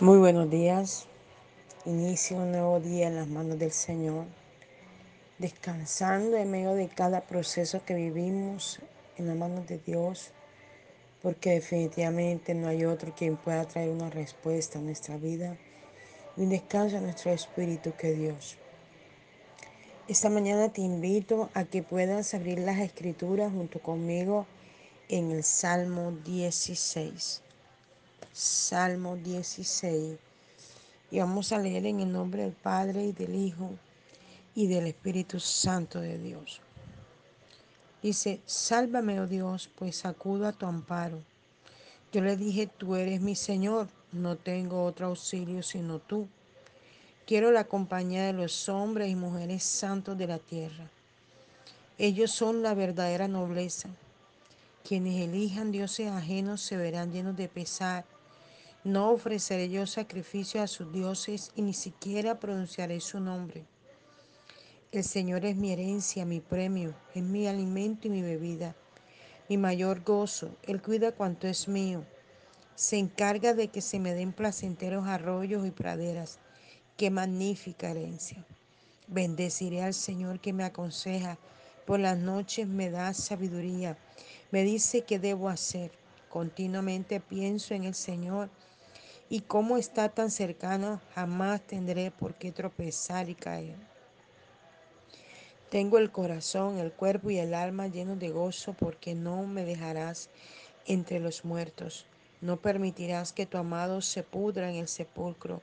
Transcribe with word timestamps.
Muy 0.00 0.16
buenos 0.16 0.48
días. 0.48 1.04
Inicio 1.84 2.38
un 2.38 2.52
nuevo 2.52 2.80
día 2.80 3.08
en 3.08 3.16
las 3.16 3.28
manos 3.28 3.58
del 3.58 3.70
Señor, 3.70 4.24
descansando 5.36 6.38
en 6.38 6.50
medio 6.50 6.72
de 6.72 6.88
cada 6.88 7.20
proceso 7.20 7.84
que 7.84 7.92
vivimos 7.92 8.80
en 9.18 9.26
las 9.26 9.36
manos 9.36 9.66
de 9.66 9.76
Dios, 9.76 10.30
porque 11.20 11.50
definitivamente 11.50 12.54
no 12.54 12.68
hay 12.68 12.86
otro 12.86 13.14
quien 13.14 13.36
pueda 13.36 13.66
traer 13.66 13.90
una 13.90 14.08
respuesta 14.08 14.78
a 14.78 14.82
nuestra 14.82 15.18
vida 15.18 15.58
y 16.34 16.44
un 16.44 16.48
descanso 16.48 16.96
a 16.96 17.02
nuestro 17.02 17.30
espíritu 17.32 17.92
que 17.94 18.12
Dios. 18.12 18.56
Esta 20.08 20.30
mañana 20.30 20.72
te 20.72 20.80
invito 20.80 21.50
a 21.52 21.64
que 21.64 21.82
puedas 21.82 22.32
abrir 22.32 22.60
las 22.60 22.78
escrituras 22.78 23.52
junto 23.52 23.80
conmigo 23.80 24.46
en 25.10 25.30
el 25.30 25.44
Salmo 25.44 26.12
16. 26.24 27.42
Salmo 28.32 29.16
16 29.16 30.18
y 31.10 31.18
vamos 31.18 31.52
a 31.52 31.58
leer 31.58 31.86
en 31.86 32.00
el 32.00 32.12
nombre 32.12 32.44
del 32.44 32.52
Padre 32.52 33.06
y 33.06 33.12
del 33.12 33.34
Hijo 33.34 33.70
y 34.54 34.66
del 34.68 34.86
Espíritu 34.86 35.40
Santo 35.40 36.00
de 36.00 36.18
Dios. 36.18 36.60
Dice, 38.02 38.40
sálvame, 38.46 39.20
oh 39.20 39.26
Dios, 39.26 39.68
pues 39.76 40.04
acudo 40.06 40.46
a 40.46 40.52
tu 40.52 40.66
amparo. 40.66 41.20
Yo 42.12 42.22
le 42.22 42.36
dije, 42.36 42.66
tú 42.66 42.96
eres 42.96 43.20
mi 43.20 43.34
Señor, 43.34 43.88
no 44.12 44.36
tengo 44.36 44.84
otro 44.84 45.08
auxilio 45.08 45.62
sino 45.62 45.98
tú. 45.98 46.28
Quiero 47.26 47.52
la 47.52 47.64
compañía 47.64 48.24
de 48.24 48.32
los 48.32 48.68
hombres 48.68 49.08
y 49.08 49.14
mujeres 49.14 49.62
santos 49.62 50.16
de 50.16 50.26
la 50.26 50.38
tierra. 50.38 50.88
Ellos 51.98 52.30
son 52.30 52.62
la 52.62 52.74
verdadera 52.74 53.28
nobleza. 53.28 53.88
Quienes 54.82 55.20
elijan 55.20 55.70
dioses 55.70 56.10
ajenos 56.10 56.62
se 56.62 56.76
verán 56.76 57.12
llenos 57.12 57.36
de 57.36 57.48
pesar 57.48 58.04
no 58.84 59.10
ofreceré 59.10 59.68
yo 59.68 59.86
sacrificio 59.86 60.62
a 60.62 60.66
sus 60.66 60.90
dioses 60.90 61.52
y 61.54 61.62
ni 61.62 61.74
siquiera 61.74 62.40
pronunciaré 62.40 63.00
su 63.00 63.20
nombre. 63.20 63.66
El 64.90 65.04
Señor 65.04 65.44
es 65.44 65.54
mi 65.54 65.70
herencia, 65.70 66.24
mi 66.24 66.40
premio, 66.40 66.94
es 67.14 67.22
mi 67.22 67.46
alimento 67.46 68.08
y 68.08 68.10
mi 68.10 68.22
bebida, 68.22 68.74
mi 69.48 69.58
mayor 69.58 70.02
gozo. 70.02 70.56
Él 70.62 70.80
cuida 70.80 71.12
cuanto 71.12 71.46
es 71.46 71.68
mío. 71.68 72.04
Se 72.74 72.96
encarga 72.96 73.52
de 73.52 73.68
que 73.68 73.82
se 73.82 73.98
me 73.98 74.14
den 74.14 74.32
placenteros 74.32 75.06
arroyos 75.06 75.66
y 75.66 75.70
praderas. 75.70 76.38
Qué 76.96 77.10
magnífica 77.10 77.90
herencia. 77.90 78.44
Bendeciré 79.06 79.82
al 79.82 79.94
Señor 79.94 80.40
que 80.40 80.54
me 80.54 80.64
aconseja. 80.64 81.38
Por 81.86 82.00
las 82.00 82.16
noches 82.16 82.66
me 82.66 82.90
da 82.90 83.12
sabiduría. 83.12 83.98
Me 84.50 84.62
dice 84.62 85.02
qué 85.02 85.18
debo 85.18 85.50
hacer. 85.50 85.92
Continuamente 86.30 87.20
pienso 87.20 87.74
en 87.74 87.84
el 87.84 87.94
Señor 87.94 88.48
y 89.32 89.42
como 89.42 89.76
está 89.76 90.08
tan 90.08 90.28
cercano, 90.32 91.00
jamás 91.14 91.62
tendré 91.62 92.10
por 92.10 92.34
qué 92.34 92.50
tropezar 92.50 93.28
y 93.28 93.36
caer. 93.36 93.76
Tengo 95.70 95.98
el 95.98 96.10
corazón, 96.10 96.78
el 96.78 96.92
cuerpo 96.92 97.30
y 97.30 97.38
el 97.38 97.54
alma 97.54 97.86
llenos 97.86 98.18
de 98.18 98.30
gozo 98.30 98.72
porque 98.72 99.14
no 99.14 99.46
me 99.46 99.64
dejarás 99.64 100.30
entre 100.84 101.20
los 101.20 101.44
muertos. 101.44 102.06
No 102.40 102.56
permitirás 102.56 103.32
que 103.32 103.46
tu 103.46 103.56
amado 103.56 104.00
se 104.00 104.24
pudra 104.24 104.68
en 104.68 104.74
el 104.74 104.88
sepulcro. 104.88 105.62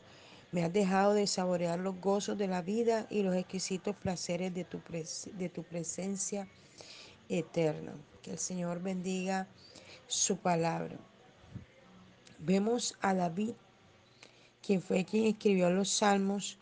Me 0.54 0.64
has 0.64 0.72
dejado 0.72 1.14
de 1.14 1.28
saborear 1.28 1.78
los 1.78 2.00
gozos 2.00 2.38
de 2.38 2.48
la 2.48 2.62
vida 2.62 3.06
y 3.10 3.22
los 3.22 3.36
exquisitos 3.36 3.98
placeres 3.98 4.54
de 4.54 4.64
tu, 4.64 4.80
de 5.34 5.50
tu 5.50 5.64
presencia 5.64 6.48
eterna. 7.28 7.92
Que 8.22 8.32
el 8.32 8.40
Señor 8.40 8.82
bendiga 8.82 9.50
su 10.08 10.38
palabra. 10.38 10.96
Vemos 12.40 12.96
a 13.02 13.14
David 13.14 13.54
quien 14.62 14.82
fue 14.82 15.06
quien 15.06 15.26
escribió 15.26 15.70
los 15.70 15.90
salmos, 15.90 16.58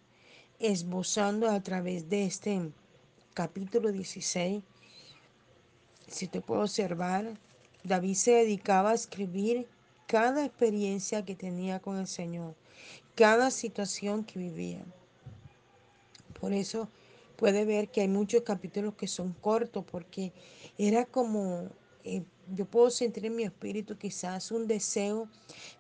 esbozando 0.60 1.50
a 1.50 1.62
través 1.62 2.08
de 2.08 2.26
este 2.26 2.72
capítulo 3.34 3.92
16. 3.92 4.64
Si 6.08 6.28
te 6.28 6.40
puedo 6.40 6.62
observar, 6.62 7.38
David 7.84 8.14
se 8.14 8.32
dedicaba 8.32 8.92
a 8.92 8.96
escribir 8.96 9.68
cada 10.08 10.46
experiencia 10.46 11.26
que 11.26 11.36
tenía 11.36 11.80
con 11.80 11.98
el 11.98 12.08
Señor, 12.08 12.56
cada 13.16 13.50
situación 13.52 14.24
que 14.24 14.40
vivía. 14.40 14.86
Por 16.40 16.54
eso 16.54 16.90
puede 17.36 17.66
ver 17.66 17.90
que 17.90 18.02
hay 18.02 18.08
muchos 18.08 18.44
capítulos 18.44 18.94
que 18.96 19.08
son 19.08 19.34
cortos, 19.34 19.84
porque 19.84 20.32
era 20.78 21.06
como, 21.06 21.70
eh, 22.04 22.24
yo 22.54 22.66
puedo 22.66 22.90
sentir 22.90 23.26
en 23.26 23.36
mi 23.36 23.44
espíritu 23.44 23.98
quizás 23.98 24.52
un 24.52 24.68
deseo 24.68 25.30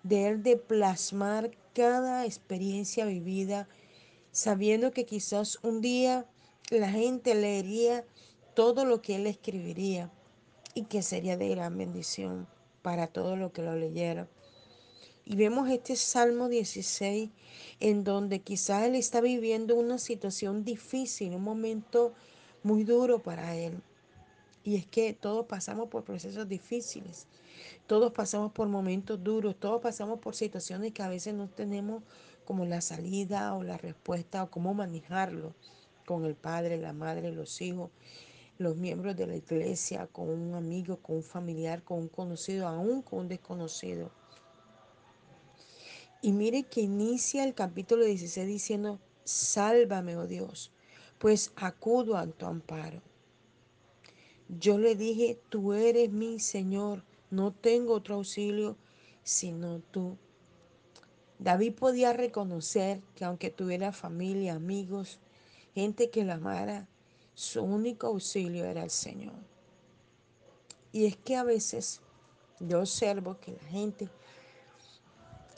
de 0.03 0.27
él 0.27 0.43
de 0.43 0.57
plasmar 0.57 1.51
cada 1.73 2.25
experiencia 2.25 3.05
vivida, 3.05 3.67
sabiendo 4.31 4.91
que 4.91 5.05
quizás 5.05 5.59
un 5.61 5.81
día 5.81 6.25
la 6.69 6.89
gente 6.89 7.35
leería 7.35 8.05
todo 8.53 8.85
lo 8.85 9.01
que 9.01 9.15
él 9.15 9.27
escribiría 9.27 10.11
y 10.73 10.83
que 10.83 11.01
sería 11.01 11.37
de 11.37 11.49
gran 11.49 11.77
bendición 11.77 12.47
para 12.81 13.07
todo 13.07 13.35
lo 13.35 13.51
que 13.51 13.61
lo 13.61 13.75
leyera. 13.75 14.27
Y 15.25 15.35
vemos 15.35 15.69
este 15.69 15.95
Salmo 15.95 16.49
16 16.49 17.31
en 17.79 18.03
donde 18.03 18.41
quizás 18.41 18.83
él 18.83 18.95
está 18.95 19.21
viviendo 19.21 19.75
una 19.75 19.97
situación 19.97 20.63
difícil, 20.63 21.33
un 21.33 21.43
momento 21.43 22.13
muy 22.61 22.83
duro 22.83 23.19
para 23.19 23.55
él. 23.55 23.81
Y 24.65 24.77
es 24.77 24.87
que 24.87 25.13
todos 25.13 25.45
pasamos 25.45 25.89
por 25.89 26.03
procesos 26.03 26.49
difíciles. 26.49 27.27
Todos 27.85 28.11
pasamos 28.11 28.51
por 28.51 28.67
momentos 28.67 29.23
duros, 29.23 29.55
todos 29.59 29.79
pasamos 29.79 30.19
por 30.19 30.35
situaciones 30.35 30.91
que 30.91 31.03
a 31.03 31.07
veces 31.07 31.35
no 31.35 31.47
tenemos 31.47 32.01
como 32.45 32.65
la 32.65 32.81
salida 32.81 33.53
o 33.53 33.63
la 33.63 33.77
respuesta 33.77 34.41
o 34.41 34.49
cómo 34.49 34.73
manejarlo 34.73 35.53
con 36.07 36.25
el 36.25 36.33
padre, 36.33 36.77
la 36.77 36.93
madre, 36.93 37.31
los 37.31 37.61
hijos, 37.61 37.91
los 38.57 38.75
miembros 38.75 39.15
de 39.15 39.27
la 39.27 39.35
iglesia, 39.35 40.07
con 40.07 40.29
un 40.29 40.55
amigo, 40.55 40.97
con 40.97 41.17
un 41.17 41.23
familiar, 41.23 41.83
con 41.83 41.99
un 41.99 42.07
conocido, 42.07 42.67
aún 42.67 43.03
con 43.03 43.19
un 43.19 43.27
desconocido. 43.27 44.09
Y 46.23 46.31
mire 46.31 46.63
que 46.63 46.81
inicia 46.81 47.43
el 47.43 47.53
capítulo 47.53 48.03
16 48.03 48.47
diciendo, 48.47 48.99
sálvame, 49.25 50.17
oh 50.17 50.25
Dios, 50.25 50.71
pues 51.19 51.51
acudo 51.55 52.17
a 52.17 52.25
tu 52.25 52.47
amparo. 52.47 53.03
Yo 54.47 54.77
le 54.77 54.95
dije, 54.95 55.39
tú 55.49 55.73
eres 55.73 56.11
mi 56.11 56.39
Señor, 56.39 57.03
no 57.29 57.51
tengo 57.51 57.93
otro 57.93 58.15
auxilio 58.15 58.77
sino 59.25 59.79
tú. 59.91 60.17
David 61.39 61.73
podía 61.73 62.13
reconocer 62.13 63.01
que 63.15 63.25
aunque 63.25 63.49
tuviera 63.49 63.91
familia, 63.91 64.53
amigos, 64.53 65.19
gente 65.73 66.09
que 66.09 66.23
la 66.23 66.35
amara, 66.35 66.87
su 67.33 67.61
único 67.61 68.07
auxilio 68.07 68.63
era 68.63 68.83
el 68.83 68.91
Señor. 68.91 69.33
Y 70.93 71.07
es 71.07 71.17
que 71.17 71.35
a 71.35 71.43
veces 71.43 72.01
yo 72.59 72.79
observo 72.79 73.37
que 73.39 73.51
la 73.51 73.67
gente 73.67 74.07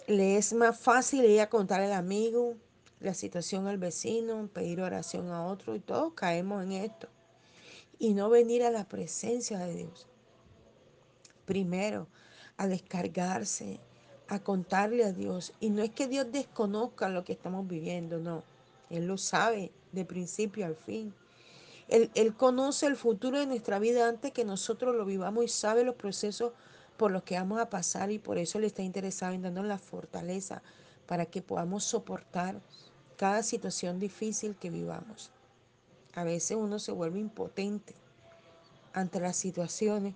le 0.08 0.38
es 0.38 0.54
más 0.54 0.80
fácil 0.80 1.26
ir 1.26 1.42
a 1.42 1.50
contar 1.50 1.82
al 1.82 1.94
amigo 1.94 2.56
la 3.02 3.14
situación 3.14 3.68
al 3.68 3.78
vecino, 3.78 4.50
pedir 4.52 4.82
oración 4.82 5.30
a 5.30 5.46
otro 5.46 5.76
y 5.76 5.80
todos 5.80 6.14
caemos 6.14 6.64
en 6.64 6.72
esto. 6.72 7.10
Y 8.00 8.14
no 8.14 8.30
venir 8.30 8.64
a 8.64 8.72
la 8.72 8.88
presencia 8.88 9.60
de 9.60 9.74
Dios 9.74 10.08
primero 11.46 12.08
a 12.58 12.68
descargarse, 12.68 13.80
a 14.28 14.40
contarle 14.40 15.06
a 15.06 15.14
Dios. 15.14 15.54
Y 15.60 15.70
no 15.70 15.82
es 15.82 15.90
que 15.92 16.08
Dios 16.08 16.28
desconozca 16.32 17.10
lo 17.10 17.24
que 17.24 17.34
estamos 17.34 17.68
viviendo, 17.68 18.20
no. 18.20 18.44
Él 18.90 19.08
lo 19.08 19.18
sabe 19.18 19.72
de 19.92 20.06
principio 20.06 20.66
al 20.66 20.76
fin. 20.76 21.14
Él, 21.88 22.12
él, 22.16 22.36
conoce 22.36 22.86
el 22.86 22.98
futuro 22.98 23.40
de 23.40 23.46
nuestra 23.46 23.80
vida 23.80 24.08
antes 24.08 24.32
que 24.34 24.44
nosotros 24.44 24.94
lo 24.96 25.06
vivamos 25.06 25.46
y 25.46 25.48
sabe 25.48 25.86
los 25.86 25.96
procesos 25.96 26.52
por 26.98 27.12
los 27.12 27.24
que 27.24 27.36
vamos 27.36 27.60
a 27.62 27.70
pasar 27.70 28.12
y 28.12 28.20
por 28.20 28.38
eso 28.38 28.58
Él 28.58 28.66
está 28.66 28.82
interesado 28.82 29.34
en 29.34 29.44
darnos 29.44 29.66
la 29.66 29.78
fortaleza 29.78 30.62
para 31.06 31.26
que 31.26 31.42
podamos 31.42 31.86
soportar 31.86 32.60
cada 33.16 33.42
situación 33.42 34.00
difícil 34.00 34.56
que 34.56 34.70
vivamos. 34.70 35.32
A 36.18 36.24
veces 36.24 36.58
uno 36.58 36.80
se 36.80 36.92
vuelve 36.92 37.20
impotente 37.20 37.94
ante 38.92 39.20
las 39.20 39.38
situaciones 39.38 40.16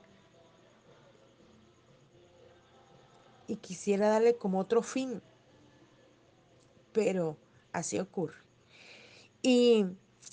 y 3.46 3.58
quisiera 3.58 4.10
darle 4.10 4.36
como 4.36 4.58
otro 4.58 4.82
fin, 4.82 5.22
pero 6.92 7.38
así 7.72 8.00
ocurre. 8.00 8.34
Y 9.44 9.86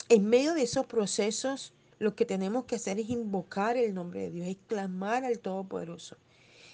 en 0.08 0.26
medio 0.30 0.54
de 0.54 0.62
esos 0.62 0.86
procesos, 0.86 1.74
lo 1.98 2.16
que 2.16 2.24
tenemos 2.24 2.64
que 2.64 2.76
hacer 2.76 2.98
es 2.98 3.10
invocar 3.10 3.76
el 3.76 3.92
nombre 3.92 4.20
de 4.20 4.30
Dios, 4.30 4.48
es 4.48 4.56
clamar 4.68 5.26
al 5.26 5.38
Todopoderoso, 5.38 6.16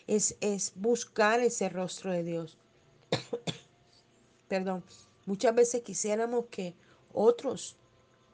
es, 0.06 0.36
es 0.40 0.72
buscar 0.76 1.40
ese 1.40 1.68
rostro 1.68 2.12
de 2.12 2.22
Dios. 2.22 2.58
Perdón, 4.46 4.84
muchas 5.26 5.52
veces 5.52 5.82
quisiéramos 5.82 6.44
que 6.48 6.76
otros 7.12 7.76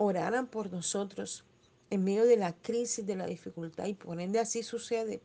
oraran 0.03 0.47
por 0.47 0.73
nosotros 0.73 1.45
en 1.91 2.05
medio 2.05 2.25
de 2.25 2.39
la 2.39 2.55
crisis, 2.55 3.05
de 3.07 3.17
la 3.17 3.27
dificultad, 3.27 3.85
y 3.85 3.93
por 3.93 4.19
ende 4.19 4.39
así 4.39 4.63
sucede. 4.63 5.21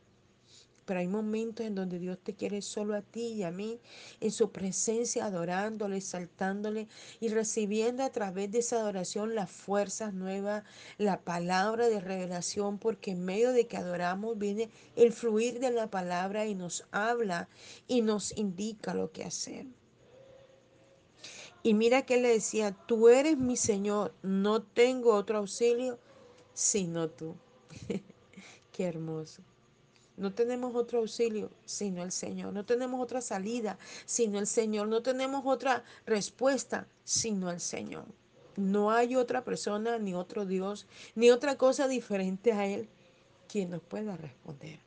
pero 0.84 1.00
hay 1.00 1.08
momentos 1.08 1.66
en 1.66 1.74
donde 1.74 1.98
Dios 1.98 2.18
te 2.22 2.34
quiere 2.34 2.60
solo 2.62 2.94
a 2.94 3.02
ti 3.02 3.28
y 3.28 3.42
a 3.42 3.50
mí, 3.50 3.80
en 4.20 4.30
su 4.30 4.52
presencia, 4.52 5.24
adorándole, 5.24 5.96
exaltándole 5.96 6.88
y 7.20 7.28
recibiendo 7.28 8.04
a 8.04 8.10
través 8.10 8.52
de 8.52 8.58
esa 8.58 8.76
adoración 8.76 9.34
las 9.34 9.50
fuerzas 9.50 10.12
nuevas, 10.14 10.62
la 10.98 11.22
palabra 11.22 11.88
de 11.88 12.00
revelación, 12.00 12.78
porque 12.78 13.12
en 13.12 13.24
medio 13.24 13.52
de 13.52 13.66
que 13.66 13.78
adoramos 13.78 14.38
viene 14.38 14.68
el 14.94 15.12
fluir 15.12 15.58
de 15.58 15.70
la 15.70 15.90
palabra 15.90 16.46
y 16.46 16.54
nos 16.54 16.84
habla 16.92 17.48
y 17.88 18.02
nos 18.02 18.36
indica 18.36 18.94
lo 18.94 19.10
que 19.10 19.24
hacer. 19.24 19.66
Y 21.66 21.74
mira 21.74 22.02
que 22.02 22.14
él 22.14 22.22
le 22.22 22.28
decía, 22.28 22.70
tú 22.86 23.08
eres 23.08 23.38
mi 23.38 23.56
Señor, 23.56 24.14
no 24.22 24.62
tengo 24.62 25.12
otro 25.14 25.38
auxilio 25.38 25.98
sino 26.54 27.10
tú. 27.10 27.34
Qué 28.72 28.84
hermoso. 28.84 29.42
No 30.16 30.32
tenemos 30.32 30.76
otro 30.76 31.00
auxilio 31.00 31.50
sino 31.64 32.04
el 32.04 32.12
Señor. 32.12 32.52
No 32.52 32.64
tenemos 32.64 33.00
otra 33.00 33.20
salida 33.20 33.80
sino 34.04 34.38
el 34.38 34.46
Señor. 34.46 34.86
No 34.86 35.02
tenemos 35.02 35.42
otra 35.44 35.82
respuesta 36.06 36.86
sino 37.02 37.50
el 37.50 37.58
Señor. 37.58 38.04
No 38.54 38.92
hay 38.92 39.16
otra 39.16 39.42
persona, 39.42 39.98
ni 39.98 40.14
otro 40.14 40.46
Dios, 40.46 40.86
ni 41.16 41.32
otra 41.32 41.58
cosa 41.58 41.88
diferente 41.88 42.52
a 42.52 42.64
Él 42.68 42.88
quien 43.48 43.70
nos 43.70 43.82
pueda 43.82 44.16
responder. 44.16 44.85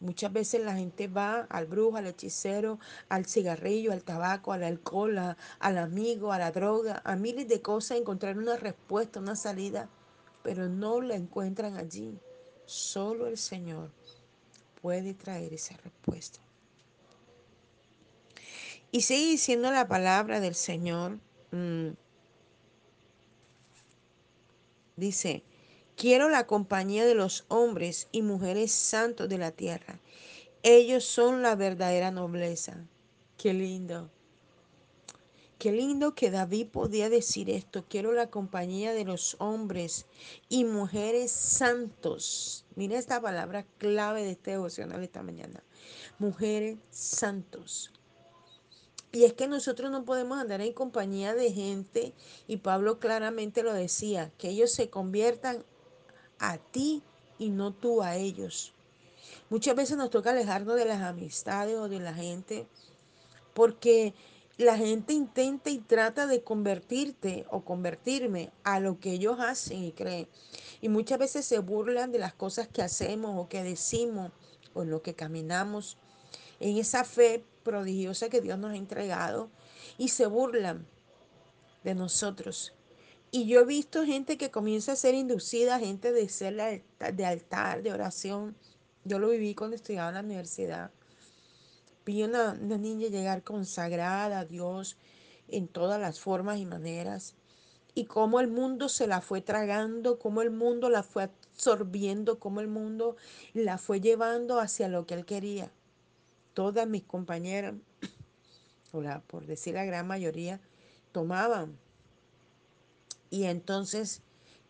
Muchas 0.00 0.32
veces 0.32 0.64
la 0.64 0.76
gente 0.76 1.08
va 1.08 1.40
al 1.50 1.66
brujo, 1.66 1.96
al 1.96 2.06
hechicero, 2.06 2.78
al 3.08 3.26
cigarrillo, 3.26 3.92
al 3.92 4.04
tabaco, 4.04 4.52
al 4.52 4.62
alcohol, 4.62 5.36
al 5.58 5.78
amigo, 5.78 6.32
a 6.32 6.38
la 6.38 6.52
droga, 6.52 7.02
a 7.04 7.16
miles 7.16 7.48
de 7.48 7.60
cosas, 7.60 7.92
a 7.92 7.96
encontrar 7.96 8.38
una 8.38 8.56
respuesta, 8.56 9.18
una 9.18 9.34
salida, 9.34 9.88
pero 10.44 10.68
no 10.68 11.00
la 11.00 11.16
encuentran 11.16 11.76
allí. 11.76 12.16
Solo 12.64 13.26
el 13.26 13.38
Señor 13.38 13.90
puede 14.80 15.14
traer 15.14 15.52
esa 15.52 15.76
respuesta. 15.78 16.38
Y 18.92 19.02
sigue 19.02 19.32
diciendo 19.32 19.70
la 19.72 19.88
palabra 19.88 20.38
del 20.38 20.54
Señor. 20.54 21.18
Mmm, 21.50 21.88
dice, 24.96 25.42
quiero 25.98 26.28
la 26.28 26.46
compañía 26.46 27.04
de 27.04 27.16
los 27.16 27.44
hombres 27.48 28.06
y 28.12 28.22
mujeres 28.22 28.70
santos 28.70 29.28
de 29.28 29.36
la 29.36 29.50
tierra. 29.50 29.98
Ellos 30.62 31.04
son 31.04 31.42
la 31.42 31.56
verdadera 31.56 32.12
nobleza. 32.12 32.86
Qué 33.36 33.52
lindo. 33.52 34.08
Qué 35.58 35.72
lindo 35.72 36.14
que 36.14 36.30
David 36.30 36.68
podía 36.68 37.10
decir 37.10 37.50
esto. 37.50 37.84
Quiero 37.88 38.12
la 38.12 38.30
compañía 38.30 38.92
de 38.92 39.04
los 39.04 39.34
hombres 39.40 40.06
y 40.48 40.64
mujeres 40.64 41.32
santos. 41.32 42.64
Mira 42.76 42.96
esta 42.96 43.20
palabra 43.20 43.66
clave 43.78 44.22
de 44.22 44.30
este 44.30 44.52
devocional 44.52 45.02
esta 45.02 45.24
mañana. 45.24 45.64
Mujeres 46.20 46.78
santos. 46.90 47.92
Y 49.10 49.24
es 49.24 49.32
que 49.32 49.48
nosotros 49.48 49.90
no 49.90 50.04
podemos 50.04 50.38
andar 50.38 50.60
en 50.60 50.74
compañía 50.74 51.34
de 51.34 51.50
gente, 51.50 52.12
y 52.46 52.58
Pablo 52.58 53.00
claramente 53.00 53.62
lo 53.62 53.72
decía, 53.72 54.30
que 54.36 54.50
ellos 54.50 54.70
se 54.70 54.90
conviertan 54.90 55.64
a 56.38 56.58
ti 56.58 57.02
y 57.38 57.50
no 57.50 57.72
tú 57.72 58.02
a 58.02 58.16
ellos. 58.16 58.72
Muchas 59.50 59.76
veces 59.76 59.96
nos 59.96 60.10
toca 60.10 60.30
alejarnos 60.30 60.76
de 60.76 60.84
las 60.84 61.02
amistades 61.02 61.76
o 61.76 61.88
de 61.88 62.00
la 62.00 62.14
gente 62.14 62.66
porque 63.54 64.14
la 64.58 64.76
gente 64.76 65.12
intenta 65.12 65.70
y 65.70 65.78
trata 65.78 66.26
de 66.26 66.42
convertirte 66.42 67.46
o 67.50 67.64
convertirme 67.64 68.50
a 68.64 68.80
lo 68.80 68.98
que 68.98 69.12
ellos 69.12 69.38
hacen 69.40 69.84
y 69.84 69.92
creen. 69.92 70.28
Y 70.80 70.88
muchas 70.88 71.18
veces 71.18 71.46
se 71.46 71.60
burlan 71.60 72.12
de 72.12 72.18
las 72.18 72.34
cosas 72.34 72.68
que 72.68 72.82
hacemos 72.82 73.38
o 73.38 73.48
que 73.48 73.62
decimos 73.62 74.32
o 74.74 74.82
en 74.82 74.90
lo 74.90 75.02
que 75.02 75.14
caminamos, 75.14 75.96
en 76.60 76.76
esa 76.76 77.04
fe 77.04 77.44
prodigiosa 77.62 78.28
que 78.28 78.40
Dios 78.40 78.58
nos 78.58 78.72
ha 78.72 78.76
entregado 78.76 79.48
y 79.96 80.08
se 80.08 80.26
burlan 80.26 80.86
de 81.84 81.94
nosotros. 81.94 82.74
Y 83.30 83.46
yo 83.46 83.60
he 83.60 83.64
visto 83.64 84.04
gente 84.04 84.38
que 84.38 84.50
comienza 84.50 84.92
a 84.92 84.96
ser 84.96 85.14
inducida, 85.14 85.78
gente 85.78 86.12
de 86.12 86.28
ser 86.28 86.82
de 86.98 87.24
altar, 87.26 87.82
de 87.82 87.92
oración. 87.92 88.56
Yo 89.04 89.18
lo 89.18 89.28
viví 89.28 89.54
cuando 89.54 89.76
estudiaba 89.76 90.08
en 90.08 90.14
la 90.14 90.20
universidad 90.20 90.90
Vi 92.08 92.22
una, 92.22 92.56
una 92.58 92.78
niña 92.78 93.08
llegar 93.08 93.42
consagrada 93.42 94.38
a 94.38 94.44
Dios 94.46 94.96
en 95.46 95.68
todas 95.68 96.00
las 96.00 96.20
formas 96.20 96.58
y 96.58 96.64
maneras. 96.64 97.34
Y 97.94 98.06
cómo 98.06 98.40
el 98.40 98.48
mundo 98.48 98.88
se 98.88 99.06
la 99.06 99.20
fue 99.20 99.42
tragando, 99.42 100.18
cómo 100.18 100.40
el 100.40 100.50
mundo 100.50 100.88
la 100.88 101.02
fue 101.02 101.24
absorbiendo, 101.24 102.38
cómo 102.38 102.60
el 102.60 102.68
mundo 102.68 103.16
la 103.52 103.76
fue 103.76 104.00
llevando 104.00 104.58
hacia 104.58 104.88
lo 104.88 105.04
que 105.04 105.12
él 105.12 105.26
quería. 105.26 105.70
Todas 106.54 106.88
mis 106.88 107.04
compañeras, 107.04 107.74
o 108.92 109.02
la, 109.02 109.20
por 109.20 109.44
decir 109.44 109.74
la 109.74 109.84
gran 109.84 110.06
mayoría, 110.06 110.62
tomaban. 111.12 111.76
Y 113.30 113.44
entonces 113.44 114.22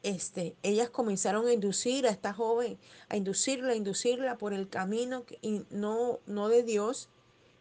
este, 0.03 0.55
ellas 0.63 0.91
comenzaron 0.91 1.47
a 1.47 1.53
inducir 1.53 2.07
a 2.07 2.11
esta 2.11 2.33
joven, 2.33 2.79
a 3.09 3.17
inducirla, 3.17 3.73
a 3.73 3.77
inducirla 3.77 4.39
por 4.39 4.53
el 4.53 4.69
camino 4.69 5.25
y 5.43 5.65
no, 5.71 6.21
no 6.27 6.49
de 6.49 6.63
Dios, 6.63 7.09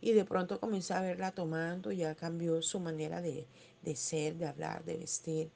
y 0.01 0.11
de 0.11 0.25
pronto 0.25 0.59
comencé 0.59 0.93
a 0.93 1.01
verla 1.01 1.31
tomando, 1.31 1.91
ya 1.91 2.13
cambió 2.13 2.61
su 2.61 2.79
manera 2.79 3.21
de, 3.21 3.47
de 3.81 3.95
ser, 3.95 4.35
de 4.35 4.47
hablar, 4.47 4.83
de 4.85 4.97
vestir. 4.97 5.49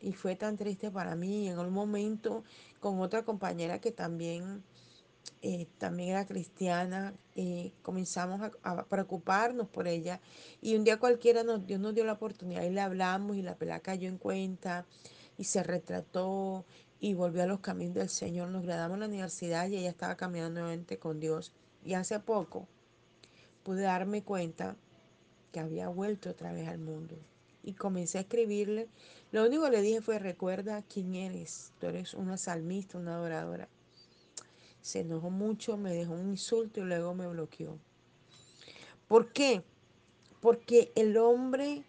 Y 0.00 0.12
fue 0.12 0.34
tan 0.34 0.56
triste 0.56 0.90
para 0.90 1.14
mí. 1.14 1.48
En 1.48 1.58
un 1.60 1.70
momento, 1.70 2.42
con 2.80 3.00
otra 3.00 3.24
compañera 3.24 3.80
que 3.80 3.92
también, 3.92 4.64
eh, 5.44 5.66
también 5.78 6.10
era 6.10 6.26
cristiana, 6.26 7.14
eh, 7.34 7.72
comenzamos 7.82 8.40
a, 8.62 8.84
preocuparnos 8.84 9.68
por 9.68 9.88
ella. 9.88 10.20
Y 10.60 10.76
un 10.76 10.84
día 10.84 10.98
cualquiera 10.98 11.42
nos, 11.42 11.66
Dios 11.66 11.80
nos 11.80 11.94
dio 11.94 12.04
la 12.04 12.12
oportunidad 12.12 12.62
y 12.62 12.70
le 12.70 12.80
hablamos 12.80 13.36
y 13.36 13.42
la 13.42 13.56
pelada 13.56 13.80
cayó 13.80 14.08
en 14.08 14.18
cuenta 14.18 14.86
y 15.36 15.44
se 15.44 15.62
retrató 15.64 16.64
y 17.00 17.14
volvió 17.14 17.42
a 17.42 17.46
los 17.46 17.58
caminos 17.58 17.94
del 17.96 18.08
Señor. 18.08 18.50
Nos 18.50 18.62
graduamos 18.62 18.94
en 18.94 19.00
la 19.00 19.06
universidad 19.06 19.68
y 19.68 19.78
ella 19.78 19.90
estaba 19.90 20.16
caminando 20.16 20.60
nuevamente 20.60 20.98
con 20.98 21.18
Dios. 21.18 21.52
Y 21.84 21.94
hace 21.94 22.20
poco 22.20 22.68
pude 23.64 23.82
darme 23.82 24.22
cuenta 24.22 24.76
que 25.50 25.58
había 25.58 25.88
vuelto 25.88 26.30
otra 26.30 26.52
vez 26.52 26.68
al 26.68 26.78
mundo. 26.78 27.16
Y 27.64 27.74
comencé 27.74 28.18
a 28.18 28.22
escribirle. 28.22 28.88
Lo 29.32 29.44
único 29.44 29.64
que 29.64 29.70
le 29.70 29.82
dije 29.82 30.00
fue, 30.00 30.20
recuerda 30.20 30.82
quién 30.82 31.14
eres. 31.14 31.72
Tú 31.80 31.86
eres 31.86 32.14
una 32.14 32.36
salmista, 32.36 32.98
una 32.98 33.16
adoradora. 33.16 33.68
Se 34.82 35.00
enojó 35.00 35.30
mucho, 35.30 35.76
me 35.76 35.94
dejó 35.94 36.12
un 36.12 36.30
insulto 36.30 36.80
y 36.80 36.84
luego 36.84 37.14
me 37.14 37.26
bloqueó. 37.26 37.78
¿Por 39.08 39.32
qué? 39.32 39.62
Porque 40.40 40.92
el 40.94 41.16
hombre 41.16 41.84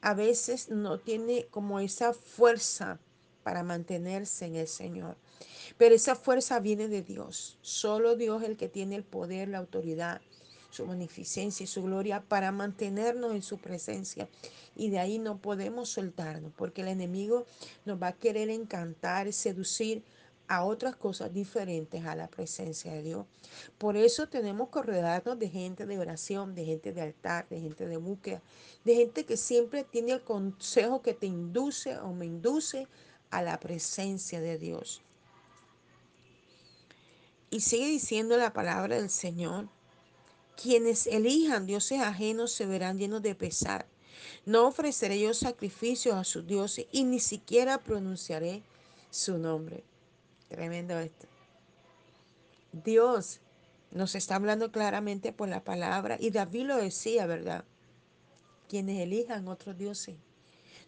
a 0.00 0.14
veces 0.14 0.70
no 0.70 0.98
tiene 0.98 1.46
como 1.50 1.80
esa 1.80 2.14
fuerza 2.14 2.98
para 3.42 3.62
mantenerse 3.62 4.46
en 4.46 4.56
el 4.56 4.68
Señor. 4.68 5.16
Pero 5.76 5.94
esa 5.94 6.14
fuerza 6.14 6.60
viene 6.60 6.88
de 6.88 7.02
Dios. 7.02 7.58
Solo 7.60 8.16
Dios 8.16 8.42
es 8.42 8.48
el 8.48 8.56
que 8.56 8.68
tiene 8.68 8.96
el 8.96 9.04
poder, 9.04 9.48
la 9.48 9.58
autoridad 9.58 10.22
su 10.76 10.86
magnificencia 10.86 11.64
y 11.64 11.66
su 11.66 11.82
gloria 11.82 12.22
para 12.22 12.52
mantenernos 12.52 13.32
en 13.32 13.42
su 13.42 13.58
presencia. 13.58 14.28
Y 14.76 14.90
de 14.90 14.98
ahí 14.98 15.18
no 15.18 15.38
podemos 15.38 15.88
soltarnos, 15.88 16.52
porque 16.54 16.82
el 16.82 16.88
enemigo 16.88 17.46
nos 17.86 18.00
va 18.00 18.08
a 18.08 18.12
querer 18.12 18.50
encantar, 18.50 19.32
seducir 19.32 20.02
a 20.48 20.64
otras 20.64 20.96
cosas 20.96 21.32
diferentes 21.32 22.04
a 22.04 22.14
la 22.14 22.28
presencia 22.28 22.92
de 22.92 23.02
Dios. 23.02 23.26
Por 23.78 23.96
eso 23.96 24.28
tenemos 24.28 24.68
que 24.68 24.82
rodearnos 24.82 25.38
de 25.38 25.48
gente 25.48 25.86
de 25.86 25.98
oración, 25.98 26.54
de 26.54 26.64
gente 26.64 26.92
de 26.92 27.02
altar, 27.02 27.48
de 27.48 27.60
gente 27.60 27.86
de 27.86 27.96
búsqueda, 27.96 28.42
de 28.84 28.94
gente 28.94 29.24
que 29.24 29.36
siempre 29.36 29.84
tiene 29.84 30.12
el 30.12 30.22
consejo 30.22 31.02
que 31.02 31.14
te 31.14 31.26
induce 31.26 31.98
o 31.98 32.12
me 32.12 32.26
induce 32.26 32.86
a 33.30 33.42
la 33.42 33.58
presencia 33.58 34.40
de 34.40 34.58
Dios. 34.58 35.02
Y 37.50 37.60
sigue 37.60 37.86
diciendo 37.86 38.36
la 38.36 38.52
palabra 38.52 38.96
del 38.96 39.10
Señor 39.10 39.68
quienes 40.56 41.06
elijan 41.06 41.66
dioses 41.66 42.00
ajenos 42.00 42.50
se 42.50 42.66
verán 42.66 42.98
llenos 42.98 43.22
de 43.22 43.34
pesar. 43.34 43.86
No 44.46 44.66
ofreceré 44.66 45.20
yo 45.20 45.34
sacrificios 45.34 46.14
a 46.14 46.24
sus 46.24 46.46
dioses 46.46 46.86
y 46.90 47.04
ni 47.04 47.20
siquiera 47.20 47.78
pronunciaré 47.78 48.62
su 49.10 49.38
nombre. 49.38 49.84
Tremendo 50.48 50.98
esto. 50.98 51.26
Dios 52.72 53.40
nos 53.90 54.14
está 54.14 54.36
hablando 54.36 54.70
claramente 54.70 55.32
por 55.32 55.48
la 55.48 55.64
palabra 55.64 56.16
y 56.20 56.30
David 56.30 56.66
lo 56.66 56.76
decía, 56.76 57.26
¿verdad? 57.26 57.64
Quienes 58.68 59.00
elijan 59.00 59.48
otros 59.48 59.78
dioses. 59.78 60.16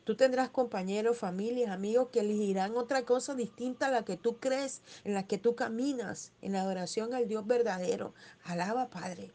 Tú 0.05 0.17
tendrás 0.17 0.49
compañeros, 0.49 1.19
familias, 1.19 1.71
amigos 1.71 2.09
que 2.11 2.21
elegirán 2.21 2.77
otra 2.77 3.03
cosa 3.03 3.35
distinta 3.35 3.89
a 3.89 3.91
la 3.91 4.05
que 4.05 4.17
tú 4.17 4.39
crees, 4.39 4.81
en 5.05 5.15
la 5.15 5.27
que 5.27 5.39
tú 5.39 5.55
caminas, 5.55 6.33
en 6.41 6.53
la 6.53 6.63
adoración 6.63 7.13
al 7.13 7.29
Dios 7.29 7.47
verdadero. 7.47 8.15
Alaba, 8.45 8.89
Padre 8.89 9.33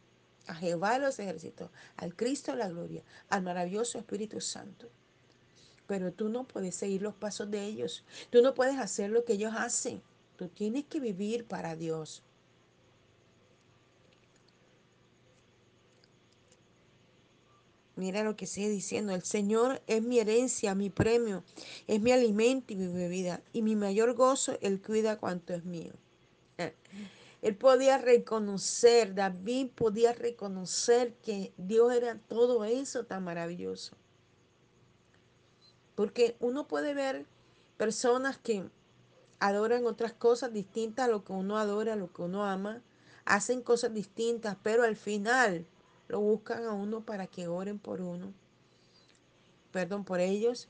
a 0.48 0.56
Jehová 0.56 0.94
de 0.94 1.00
los 1.00 1.20
ejércitos, 1.20 1.70
al 1.98 2.16
Cristo 2.16 2.52
de 2.52 2.58
la 2.58 2.70
gloria, 2.70 3.04
al 3.30 3.44
maravilloso 3.44 3.98
Espíritu 3.98 4.42
Santo. 4.42 4.90
Pero 5.88 6.12
tú 6.12 6.30
no 6.30 6.46
puedes 6.46 6.76
seguir 6.76 7.02
los 7.02 7.14
pasos 7.14 7.52
de 7.52 7.64
ellos. 7.64 8.04
Tú 8.30 8.42
no 8.42 8.54
puedes 8.54 8.80
hacer 8.80 9.10
lo 9.10 9.26
que 9.26 9.34
ellos 9.34 9.54
hacen. 9.56 10.02
Tú 10.36 10.48
tienes 10.48 10.86
que 10.86 11.00
vivir 11.00 11.46
para 11.46 11.76
Dios. 11.76 12.24
Mira 17.96 18.24
lo 18.24 18.36
que 18.36 18.48
sigue 18.48 18.70
diciendo, 18.70 19.14
el 19.14 19.22
Señor 19.22 19.82
es 19.86 20.02
mi 20.02 20.20
herencia, 20.20 20.74
mi 20.74 20.90
premio, 20.90 21.44
es 21.88 22.02
mi 22.02 22.12
alimento 22.12 22.74
y 22.74 22.76
mi 22.76 22.92
bebida, 22.92 23.42
y 23.54 23.62
mi 23.62 23.76
mayor 23.76 24.16
gozo, 24.16 24.58
Él 24.62 24.82
cuida 24.82 25.20
cuanto 25.20 25.54
es 25.54 25.64
mío. 25.64 25.94
Él 27.44 27.56
podía 27.56 28.00
reconocer, 28.00 29.14
David 29.14 29.68
podía 29.76 30.14
reconocer 30.14 31.14
que 31.16 31.54
Dios 31.58 31.94
era 31.94 32.18
todo 32.18 32.66
eso 32.66 33.06
tan 33.06 33.24
maravilloso. 33.26 33.96
Porque 35.94 36.36
uno 36.40 36.68
puede 36.68 36.96
ver 36.96 37.28
personas 37.78 38.38
que 38.38 38.64
adoran 39.44 39.86
otras 39.86 40.14
cosas 40.14 40.54
distintas 40.54 41.06
a 41.06 41.12
lo 41.12 41.26
que 41.26 41.34
uno 41.34 41.58
adora, 41.58 41.94
a 41.94 41.98
lo 41.98 42.14
que 42.14 42.22
uno 42.22 42.46
ama, 42.46 42.82
hacen 43.26 43.62
cosas 43.62 43.94
distintas, 43.94 44.56
pero 44.64 44.84
al 44.84 44.96
final 44.96 45.66
lo 46.08 46.22
buscan 46.22 46.64
a 46.64 46.72
uno 46.72 47.02
para 47.02 47.28
que 47.28 47.50
oren 47.50 47.78
por 47.78 48.00
uno, 48.00 48.32
perdón, 49.74 50.06
por 50.06 50.22
ellos. 50.22 50.70